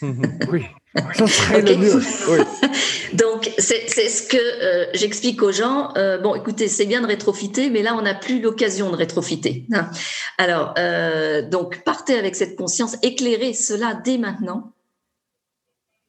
[1.14, 2.00] ça serait le mieux.
[3.12, 5.92] Donc, c'est ce que euh, j'explique aux gens.
[5.96, 9.66] Euh, bon, écoutez, c'est bien de rétrofiter, mais là, on n'a plus l'occasion de rétrofiter.
[9.72, 9.90] Hein.
[10.38, 14.72] Alors, euh, donc, partez avec cette conscience, éclairez cela dès maintenant,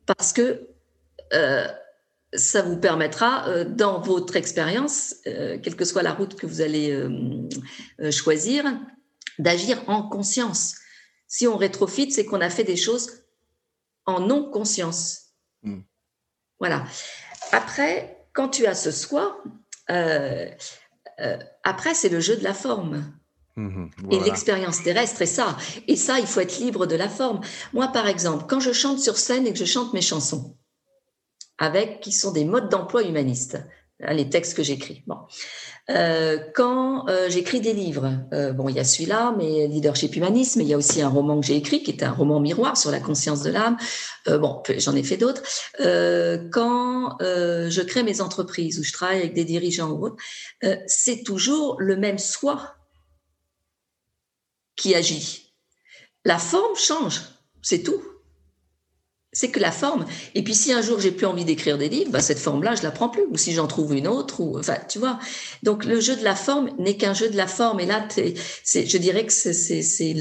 [0.05, 0.67] parce que
[2.33, 6.97] ça vous permettra, dans votre expérience, quelle que soit la route que vous allez
[8.09, 8.63] choisir,
[9.37, 10.73] d'agir en conscience.
[11.27, 13.11] Si on rétrofite, c'est qu'on a fait des choses
[14.09, 15.33] en non-conscience.
[15.63, 15.81] Hmm.
[16.59, 16.85] Voilà.
[17.51, 19.41] Après, quand tu as ce soi,
[19.89, 20.49] euh,
[21.19, 23.13] euh, après, c'est le jeu de la forme.
[23.55, 25.57] Mhm, et l'expérience terrestre est ça.
[25.87, 27.41] Et ça, il faut être libre de la forme.
[27.73, 30.55] Moi, par exemple, quand je chante sur scène et que je chante mes chansons,
[31.57, 33.59] avec qui sont des modes d'emploi humanistes,
[34.01, 35.03] Hein, les textes que j'écris.
[35.07, 35.17] Bon.
[35.89, 40.61] Euh, quand euh, j'écris des livres, euh, bon, il y a celui-là, mais leadership humanisme,
[40.61, 42.91] il y a aussi un roman que j'ai écrit qui est un roman miroir sur
[42.91, 43.77] la conscience de l'âme.
[44.25, 45.43] bon, j'en ai fait d'autres.
[45.79, 50.23] quand je crée mes entreprises ou je travaille avec des dirigeants ou autres,
[50.87, 52.75] c'est toujours le même soi
[54.75, 55.53] qui agit.
[56.23, 57.21] La forme change,
[57.61, 58.01] c'est tout
[59.31, 60.05] c'est que la forme.
[60.35, 62.83] Et puis si un jour j'ai plus envie d'écrire des livres, bah, cette forme-là, je
[62.83, 63.25] la prends plus.
[63.29, 65.19] Ou si j'en trouve une autre, ou enfin, tu vois.
[65.63, 67.79] Donc le jeu de la forme n'est qu'un jeu de la forme.
[67.79, 70.13] Et là, je dirais que c'est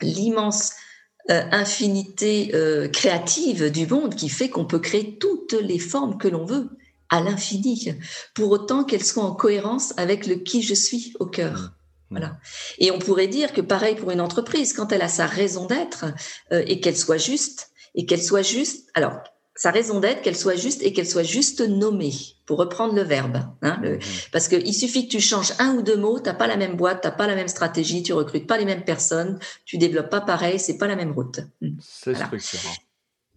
[0.00, 0.72] l'immense
[1.30, 6.26] euh, infinité euh, créative du monde qui fait qu'on peut créer toutes les formes que
[6.26, 6.70] l'on veut
[7.10, 7.94] à l'infini,
[8.34, 11.72] pour autant qu'elles soient en cohérence avec le qui je suis au cœur.
[12.10, 12.16] Mmh.
[12.16, 12.38] Voilà.
[12.78, 16.06] Et on pourrait dire que pareil pour une entreprise, quand elle a sa raison d'être
[16.52, 17.67] euh, et qu'elle soit juste,
[17.98, 18.88] et qu'elle soit juste.
[18.94, 19.20] Alors,
[19.54, 22.14] sa raison d'être, qu'elle soit juste et qu'elle soit juste nommée,
[22.46, 23.38] pour reprendre le verbe.
[23.60, 23.98] Hein, mhm.
[24.32, 27.00] parce qu'il suffit que tu changes un ou deux mots, t'as pas la même boîte,
[27.02, 30.60] t'as pas la même stratégie, tu recrutes pas les mêmes personnes, tu développes pas pareil,
[30.60, 31.40] c'est pas la même route.
[31.60, 31.76] Hmm.
[31.80, 32.74] C'est structurant.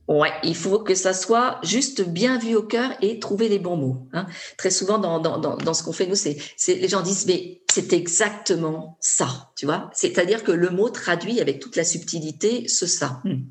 [0.07, 3.77] Ouais, il faut que ça soit juste bien vu au cœur et trouver les bons
[3.77, 4.07] mots.
[4.13, 4.27] Hein.
[4.57, 6.37] Très souvent, dans, dans, dans, ce qu'on fait, nous, c'est
[6.67, 9.89] les gens disent, mais c'est exactement ça, tu vois.
[9.93, 13.21] C'est-à-dire que le mot traduit avec toute la subtilité ce ça.
[13.23, 13.43] Hmm.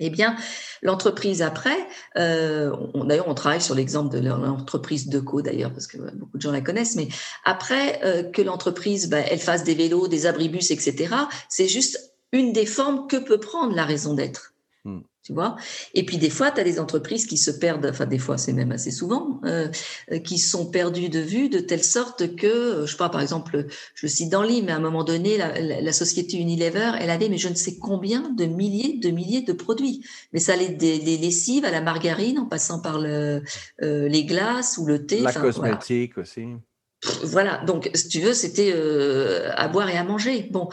[0.00, 0.34] Eh bien,
[0.82, 1.76] l'entreprise après,
[2.16, 2.74] euh,
[3.04, 6.62] d'ailleurs, on travaille sur l'exemple de l'entreprise Deco d'ailleurs, parce que beaucoup de gens la
[6.62, 7.08] connaissent, mais
[7.44, 11.14] après euh, que l'entreprise, bah, elle fasse des vélos, des abribus, etc.,
[11.48, 14.54] c'est juste une des formes que peut prendre la raison d'être.
[14.84, 15.56] Hmm tu vois?
[15.92, 18.54] Et puis des fois, tu as des entreprises qui se perdent, enfin des fois, c'est
[18.54, 19.68] même assez souvent, euh,
[20.12, 23.20] euh, qui sont perdues de vue de telle sorte que, euh, je sais pas, par
[23.20, 27.10] exemple, je le cite dans l'île, mais à un moment donné, la, société Unilever, elle
[27.10, 30.02] avait, mais je ne sais combien de milliers, de milliers de produits.
[30.32, 33.42] Mais ça allait des, lessives à la margarine, en passant par le,
[33.80, 35.20] les glaces ou le thé.
[35.20, 36.46] La cosmétique aussi.
[37.24, 38.72] Voilà, donc si tu veux, c'était
[39.54, 40.48] à boire et à manger.
[40.50, 40.68] Bon,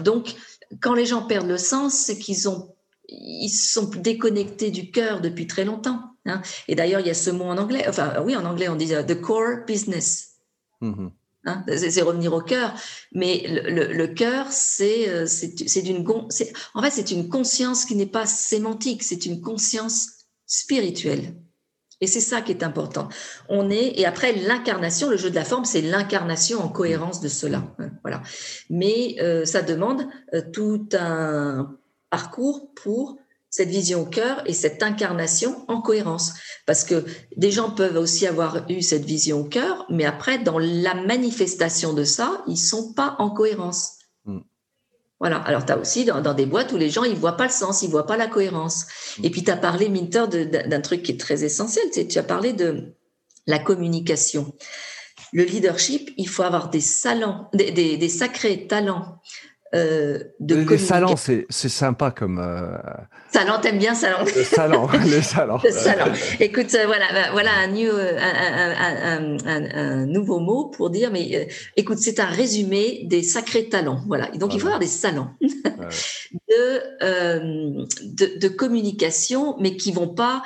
[0.00, 0.34] donc
[0.80, 2.74] quand les gens perdent le sens, c'est qu'ils ont
[3.20, 6.00] ils sont déconnectés du cœur depuis très longtemps.
[6.26, 6.42] Hein.
[6.68, 8.94] Et d'ailleurs, il y a ce mot en anglais, enfin oui, en anglais, on dit
[8.94, 10.36] euh, the core business.
[10.80, 11.10] Mm-hmm.
[11.44, 12.72] Hein, c'est revenir au cœur,
[13.10, 18.06] mais le, le, cœur, c'est euh, c'est d'une en fait c'est une conscience qui n'est
[18.06, 20.06] pas sémantique, c'est une conscience
[20.46, 21.34] spirituelle.
[22.00, 23.08] Et c'est ça qui est important.
[23.48, 27.28] On est et après l'incarnation, le jeu de la forme, c'est l'incarnation en cohérence de
[27.28, 27.64] cela.
[27.78, 28.22] Hein, voilà.
[28.70, 30.06] Mais euh, ça demande
[30.52, 31.76] tout un
[32.12, 33.16] parcours pour
[33.48, 36.34] cette vision au cœur et cette incarnation en cohérence.
[36.66, 37.04] Parce que
[37.36, 41.94] des gens peuvent aussi avoir eu cette vision au cœur, mais après, dans la manifestation
[41.94, 43.94] de ça, ils sont pas en cohérence.
[44.26, 44.40] Hmm.
[45.20, 45.38] Voilà.
[45.38, 47.80] Alors, tu as aussi dans, des boîtes où les gens, ils voient pas le sens,
[47.82, 48.86] ils voient pas la cohérence.
[49.18, 49.24] Hmm.
[49.24, 51.84] Et puis, tu as parlé, Minter, d'un truc qui est très essentiel.
[51.90, 52.94] Tu as parlé de
[53.46, 54.54] la communication.
[55.32, 59.18] Le leadership, il faut avoir des salons, des sacrés talents
[59.74, 62.38] euh, de les salons, c'est sympa comme.
[62.38, 62.76] Euh...
[63.32, 65.58] Salon, t'aimes bien salon Le salon, le salon.
[65.64, 66.12] le salon.
[66.40, 71.10] Écoute, euh, voilà, bah, voilà un, new, euh, un, un, un, nouveau mot pour dire,
[71.10, 74.02] mais écoute, c'est un résumé des sacrés talents.
[74.08, 74.28] Voilà.
[74.32, 76.80] Donc, il faut avoir des salons de,
[78.04, 80.42] de, de, communication, mais qui vont pas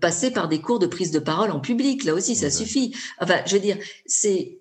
[0.00, 2.04] passer par des cours de prise de parole en public.
[2.04, 2.96] Là aussi, ça suffit.
[3.20, 3.76] Enfin, je veux dire,
[4.06, 4.56] c'est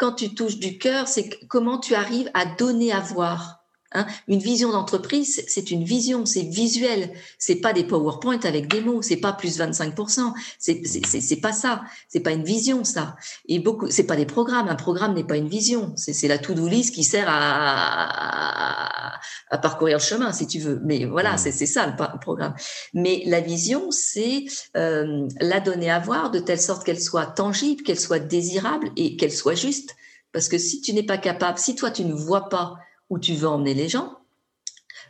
[0.00, 3.59] quand tu touches du cœur, c'est comment tu arrives à donner à voir.
[3.92, 4.06] Hein.
[4.28, 7.12] une vision d'entreprise, c'est une vision, c'est visuel.
[7.38, 10.32] C'est pas des PowerPoint avec des mots, c'est pas plus 25%.
[10.58, 11.82] C'est c'est pas ça.
[12.08, 13.16] C'est pas une vision ça.
[13.46, 14.68] Et beaucoup, c'est pas des programmes.
[14.68, 15.92] Un programme n'est pas une vision.
[15.96, 19.14] C'est la to-do list qui sert à,
[19.50, 20.80] à, parcourir le chemin, si tu veux.
[20.84, 21.38] Mais voilà, mmh.
[21.38, 22.54] c'est ça le programme.
[22.94, 24.44] Mais la vision, c'est
[24.76, 29.16] euh, la donner à voir de telle sorte qu'elle soit tangible, qu'elle soit désirable et
[29.16, 29.96] qu'elle soit juste.
[30.32, 32.76] Parce que si tu n'es pas capable, si toi tu ne vois pas
[33.10, 34.20] où tu veux emmener les gens.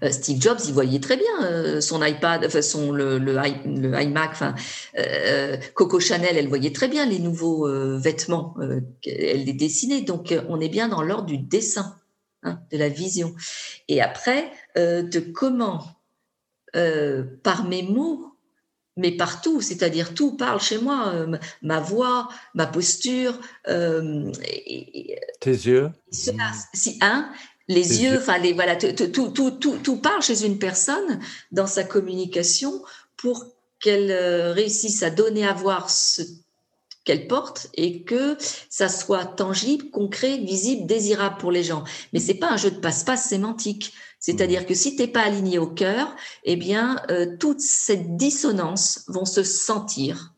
[0.03, 3.35] Euh, Steve Jobs, il voyait très bien euh, son iPad, enfin son le, le,
[4.01, 4.55] iMac, enfin
[4.99, 8.57] euh, Coco Chanel, elle voyait très bien les nouveaux vêtements,
[9.05, 10.03] elle les dessinait.
[10.03, 11.97] Donc on est bien dans l'ordre du dessin,
[12.43, 13.35] hein, de la vision.
[13.89, 15.87] Et après, de comment,
[16.73, 18.27] par mes mots,
[18.97, 21.27] mais partout, c'est-à-dire tout parle chez moi,
[21.63, 23.35] ma voix, ma posture,
[23.65, 25.91] tes yeux.
[26.11, 27.31] Si, hein,
[27.71, 31.21] les yeux, enfin, les, voilà, tout, tout, tout, tout, part chez une personne
[31.53, 32.83] dans sa communication
[33.17, 33.47] pour
[33.79, 36.23] qu'elle euh, réussisse à donner à voir ce
[37.05, 38.37] qu'elle porte et que
[38.69, 41.85] ça soit tangible, concret, visible, désirable pour les gens.
[42.13, 43.93] Mais c'est pas un jeu de passe-passe sémantique.
[44.19, 49.25] C'est-à-dire que si t'es pas aligné au cœur, eh bien, euh, toute cette dissonance vont
[49.25, 50.35] se sentir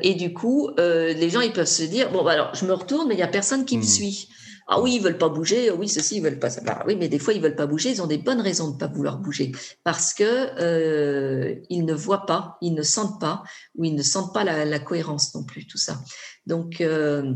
[0.00, 3.08] et du coup, les gens, ils peuvent se dire, bon, bah, alors, je me retourne,
[3.08, 3.86] mais il n'y a personne qui me hmm.
[3.86, 4.30] suit.
[4.68, 5.70] Ah oui, ils veulent pas bouger.
[5.70, 6.48] Oui, ceci, ils veulent pas.
[6.64, 7.90] Bah, oui, mais des fois, ils veulent pas bouger.
[7.90, 9.52] Ils ont des bonnes raisons de pas vouloir bouger
[9.84, 13.44] parce que euh, ils ne voient pas, ils ne sentent pas,
[13.76, 15.66] ou ils ne sentent pas la, cohérence non plus.
[15.66, 16.00] Tout ça.
[16.46, 17.32] Donc, euh,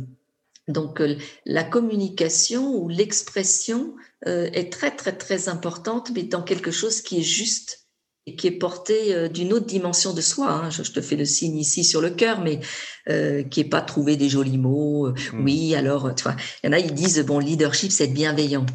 [0.67, 1.17] donc euh,
[1.47, 3.95] la communication ou l'expression
[4.27, 7.90] est très très très importante, mais dans quelque chose qui est juste
[8.27, 10.51] et qui est porté euh, d'une autre dimension de soi.
[10.51, 10.71] Hein.
[10.71, 12.61] Je, te fais le signe ici sur le cœur, mais
[13.09, 15.07] euh, qui est pas trouver des jolis mots.
[15.09, 15.45] Euh, hmm.
[15.45, 18.67] Oui, alors, tu vois, il y en a, ils disent, bon, leadership, c'est être bienveillant.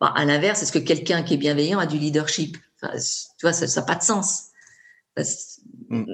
[0.00, 2.56] Bah, à l'inverse, est-ce que quelqu'un qui est bienveillant a du leadership?
[2.82, 4.50] Tu vois, ça n'a pas de sens.
[5.88, 6.04] Hmm.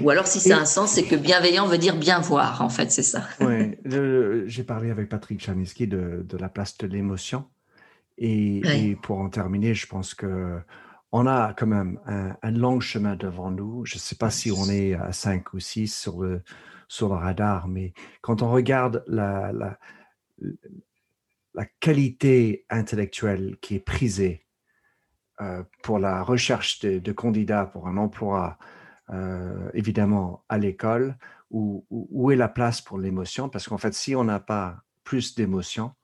[0.00, 2.68] Ou alors, si ça a un sens, c'est que bienveillant veut dire bien voir, en
[2.70, 3.26] fait, c'est ça.
[3.40, 3.76] Oui,
[4.46, 7.44] j'ai parlé avec Patrick Chaniski de, de la place de l'émotion.
[8.18, 10.58] Et, et, pour en terminer, je pense que
[11.18, 13.86] on a quand même un, long chemin devant nous.
[13.86, 16.42] Je ne sais pas si on est à 5 ou 6 sur le,
[16.88, 19.78] sur le radar, mais quand on regarde la, la,
[21.80, 24.46] qualité intellectuelle qui est prisée
[25.40, 28.58] euh, pour la recherche de, candidats pour un emploi,
[29.08, 31.16] euh, évidemment, à l'école,
[31.50, 33.48] où, où, est la place pour l'émotion?
[33.48, 35.94] Parce qu'en fait, si on n'a pas plus d'émotion,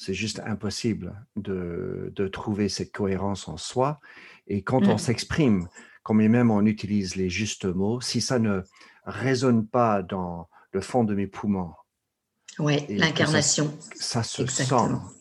[0.00, 4.00] c'est juste impossible de, de, trouver cette cohérence en soi.
[4.46, 4.98] Et quand on mmh.
[4.98, 5.68] s'exprime,
[6.02, 8.62] quand même on utilise les justes mots, si ça ne
[9.04, 11.74] résonne pas dans le fond de mes poumons,
[12.58, 13.76] ouais, l'incarnation.
[13.94, 14.74] Ça, se sent.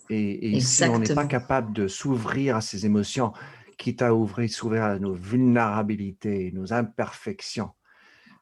[0.10, 3.34] Et, si on n'est pas capable de s'ouvrir à ces émotions,
[3.78, 7.72] quitte à ouvrir, s'ouvrir à nos vulnérabilités, nos imperfections,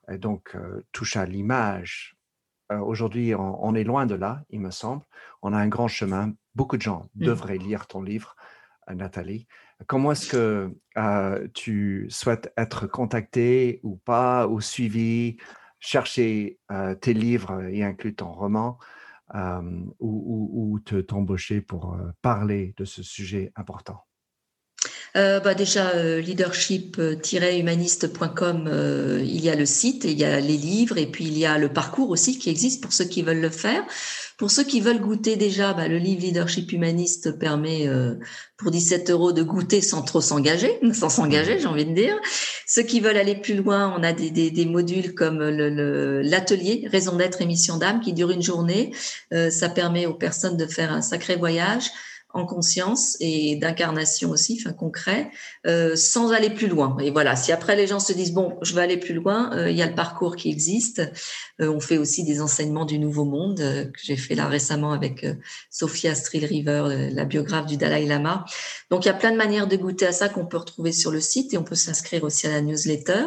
[0.08, 2.16] et donc euh, touche à l'image.
[2.72, 5.04] Euh, aujourd'hui, on, est loin de là, il me semble.
[5.42, 6.34] On a un grand chemin.
[6.56, 7.26] Beaucoup de gens mmh.
[7.26, 8.36] devraient lire ton livre,
[8.90, 9.48] euh, Nathalie.
[9.86, 15.38] Comment est-ce que euh, tu souhaites être contacté ou pas, ou suivi,
[15.80, 18.80] chercher euh, tes livres et inclus ton roman,
[19.36, 19.62] euh,
[20.00, 24.07] ou, ou, te t'embaucher pour parler de ce sujet important?
[25.18, 30.58] Euh, bah déjà, euh, leadership-humaniste.com, euh, il y a le site, il y a les
[30.58, 33.42] livres, et puis il y a le parcours aussi qui existe pour ceux qui veulent
[33.42, 33.84] le faire.
[34.38, 37.90] Pour ceux qui veulent goûter déjà, bah, le livre Leadership Humaniste permet
[38.58, 42.16] pour 17 euros de goûter sans trop s'engager, sans s'engager, j'ai envie de dire.
[42.68, 46.92] Ceux qui veulent aller plus loin, on a des, des, des modules comme l'atelier le,
[46.92, 48.92] Raison d'être et mission d'âme qui dure une journée.
[49.32, 51.90] ça permet aux personnes de faire un sacré voyage
[52.34, 55.32] en conscience et d'incarnation aussi, enfin concret,
[55.66, 56.98] euh, sans aller plus loin.
[57.00, 59.72] Et voilà, si après les gens se disent bon, je vais aller plus loin, euh,
[59.72, 61.02] il y a le parcours qui existe.
[61.62, 65.26] Euh, on fait aussi des enseignements du Nouveau Monde que j'ai fait là récemment avec
[65.70, 68.46] Sophia Strill River, la biographe du Dalai Lama.
[68.92, 71.12] Donc il y a plein de manières de goûter à ça qu'on peut retrouver sur
[71.12, 73.26] le site et on peut s'inscrire aussi à la newsletter.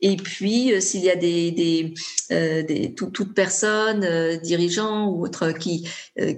[0.00, 1.94] Et puis, euh, s'il y a des, des,
[2.30, 5.88] euh, des toute personne, euh, dirigeants ou autres, qui,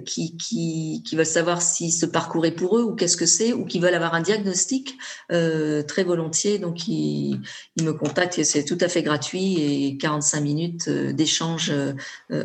[0.05, 3.53] qui, qui, qui, veulent savoir si ce parcours est pour eux ou qu'est-ce que c'est,
[3.53, 4.97] ou qui veulent avoir un diagnostic,
[5.29, 7.39] très volontiers, donc ils,
[7.81, 11.71] me contactent c'est tout à fait gratuit et 45 minutes d'échange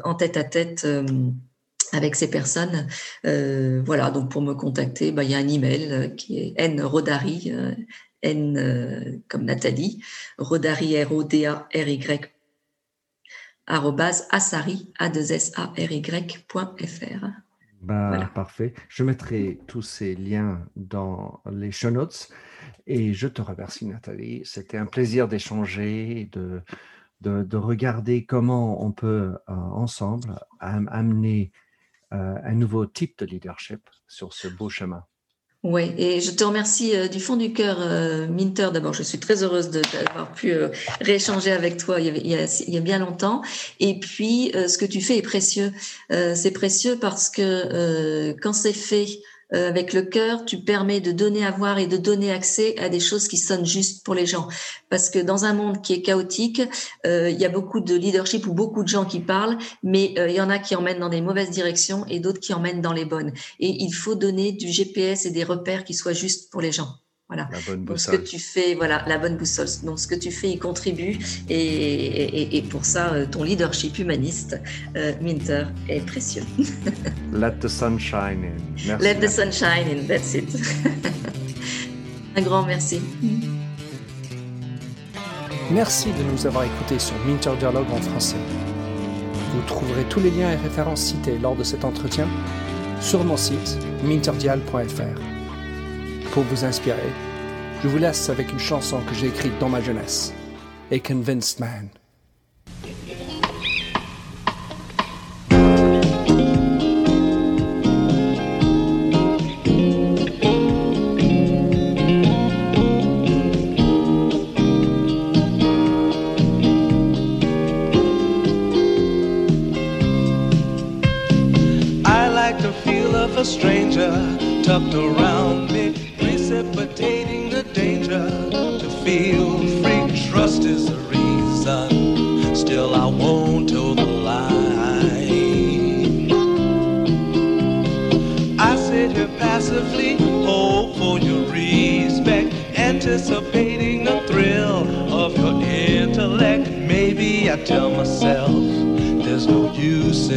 [0.04, 0.86] en tête à tête
[1.92, 2.86] avec ces personnes.
[3.24, 7.52] Voilà, donc pour me contacter, bah, il y a un email qui est nrodari,
[8.23, 10.03] N euh, comme Nathalie,
[10.39, 12.31] Rodari, R-O-D-A-R-Y,
[13.66, 17.27] asari, a 2 s a r y.fr.
[17.83, 18.75] Bah, Parfait.
[18.89, 22.29] Je mettrai tous ces liens dans les show notes
[22.87, 24.43] et je te remercie Nathalie.
[24.45, 26.62] C'était un plaisir d'échanger, de,
[27.20, 31.51] de, regarder comment on peut euh, ensemble amener
[32.12, 35.05] euh, un nouveau type de leadership sur ce beau chemin.
[35.62, 38.70] Oui, et je te remercie euh, du fond du cœur, euh, Minter.
[38.72, 42.98] D'abord, je suis très heureuse d'avoir pu euh, rééchanger avec toi il y, a, bien
[42.98, 43.42] longtemps.
[43.78, 45.72] Et puis, ce que tu fais est précieux.
[46.10, 49.06] c'est précieux parce que quand c'est fait
[49.55, 52.88] euh, avec le cœur, tu permets de donner à voir et de donner accès à
[52.88, 54.48] des choses qui sonnent justes pour les gens.
[54.90, 56.62] Parce que dans un monde qui est chaotique,
[57.07, 60.28] euh, il y a beaucoup de leadership ou beaucoup de gens qui parlent, mais euh,
[60.28, 62.92] il y en a qui emmènent dans des mauvaises directions et d'autres qui emmènent dans
[62.92, 63.32] les bonnes.
[63.61, 67.01] Et il faut donner du GPS et des repères qui soient justes pour les gens.
[67.33, 67.49] Voilà.
[67.51, 69.66] La bonne Donc, ce que tu fais, voilà, la bonne boussole.
[69.85, 71.18] Donc, ce que tu fais, il contribue.
[71.49, 74.61] Et, et, pour ça, euh, ton leadership humaniste,
[74.97, 76.43] euh, Minter, est précieux.
[77.33, 78.87] Let the sunshine in.
[78.87, 79.05] Merci.
[79.05, 80.55] Let the sunshine in, that's it.
[82.37, 83.01] Un grand merci.
[85.70, 88.37] Merci de nous avoir écoutés sur Minter Dialogue en français.
[89.55, 92.28] Vous trouverez tous les liens et références cités lors de cet entretien
[93.01, 95.32] sur mon site minterdial.fr
[96.33, 97.12] pour vous inspirer,
[97.83, 100.33] je vous laisse avec une chanson que j'ai écrite dans ma jeunesse,
[100.91, 101.91] A Convinced Man.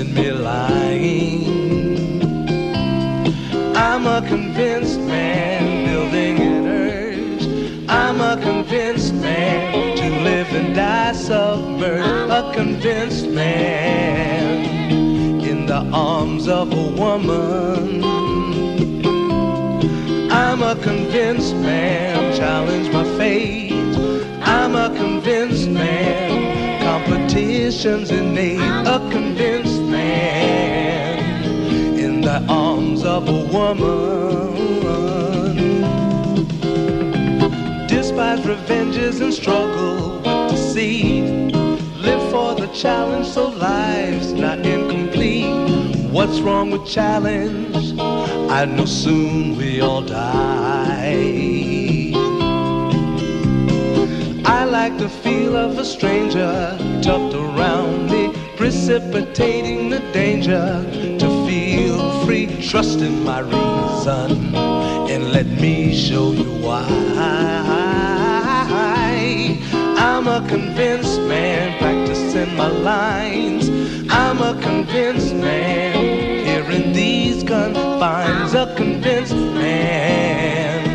[0.03, 1.45] Me lying.
[3.75, 7.89] I'm a convinced man building an urge.
[7.89, 12.29] I'm a convinced man to live and die submerged.
[12.29, 14.65] A convinced man
[15.41, 18.03] in the arms of a woman.
[20.29, 23.71] I'm a convinced man, challenge my fate.
[24.41, 26.54] I'm a convinced man,
[27.05, 28.59] competition's innate.
[28.59, 31.43] A convinced man
[31.97, 34.55] in the arms of a woman.
[37.87, 41.53] Despise revenges and struggle with deceit.
[42.05, 46.11] Live for the challenge so life's not incomplete.
[46.11, 47.99] What's wrong with challenge?
[47.99, 51.54] I know soon we all die.
[54.89, 60.67] Like the feel of a stranger tucked around me, precipitating the danger
[61.17, 62.45] to feel free.
[62.61, 64.53] Trust in my reason
[65.11, 66.85] and let me show you why.
[70.07, 73.69] I'm a convinced man, practicing my lines.
[74.11, 78.53] I'm a convinced man, here in these confines.
[78.53, 80.94] A convinced man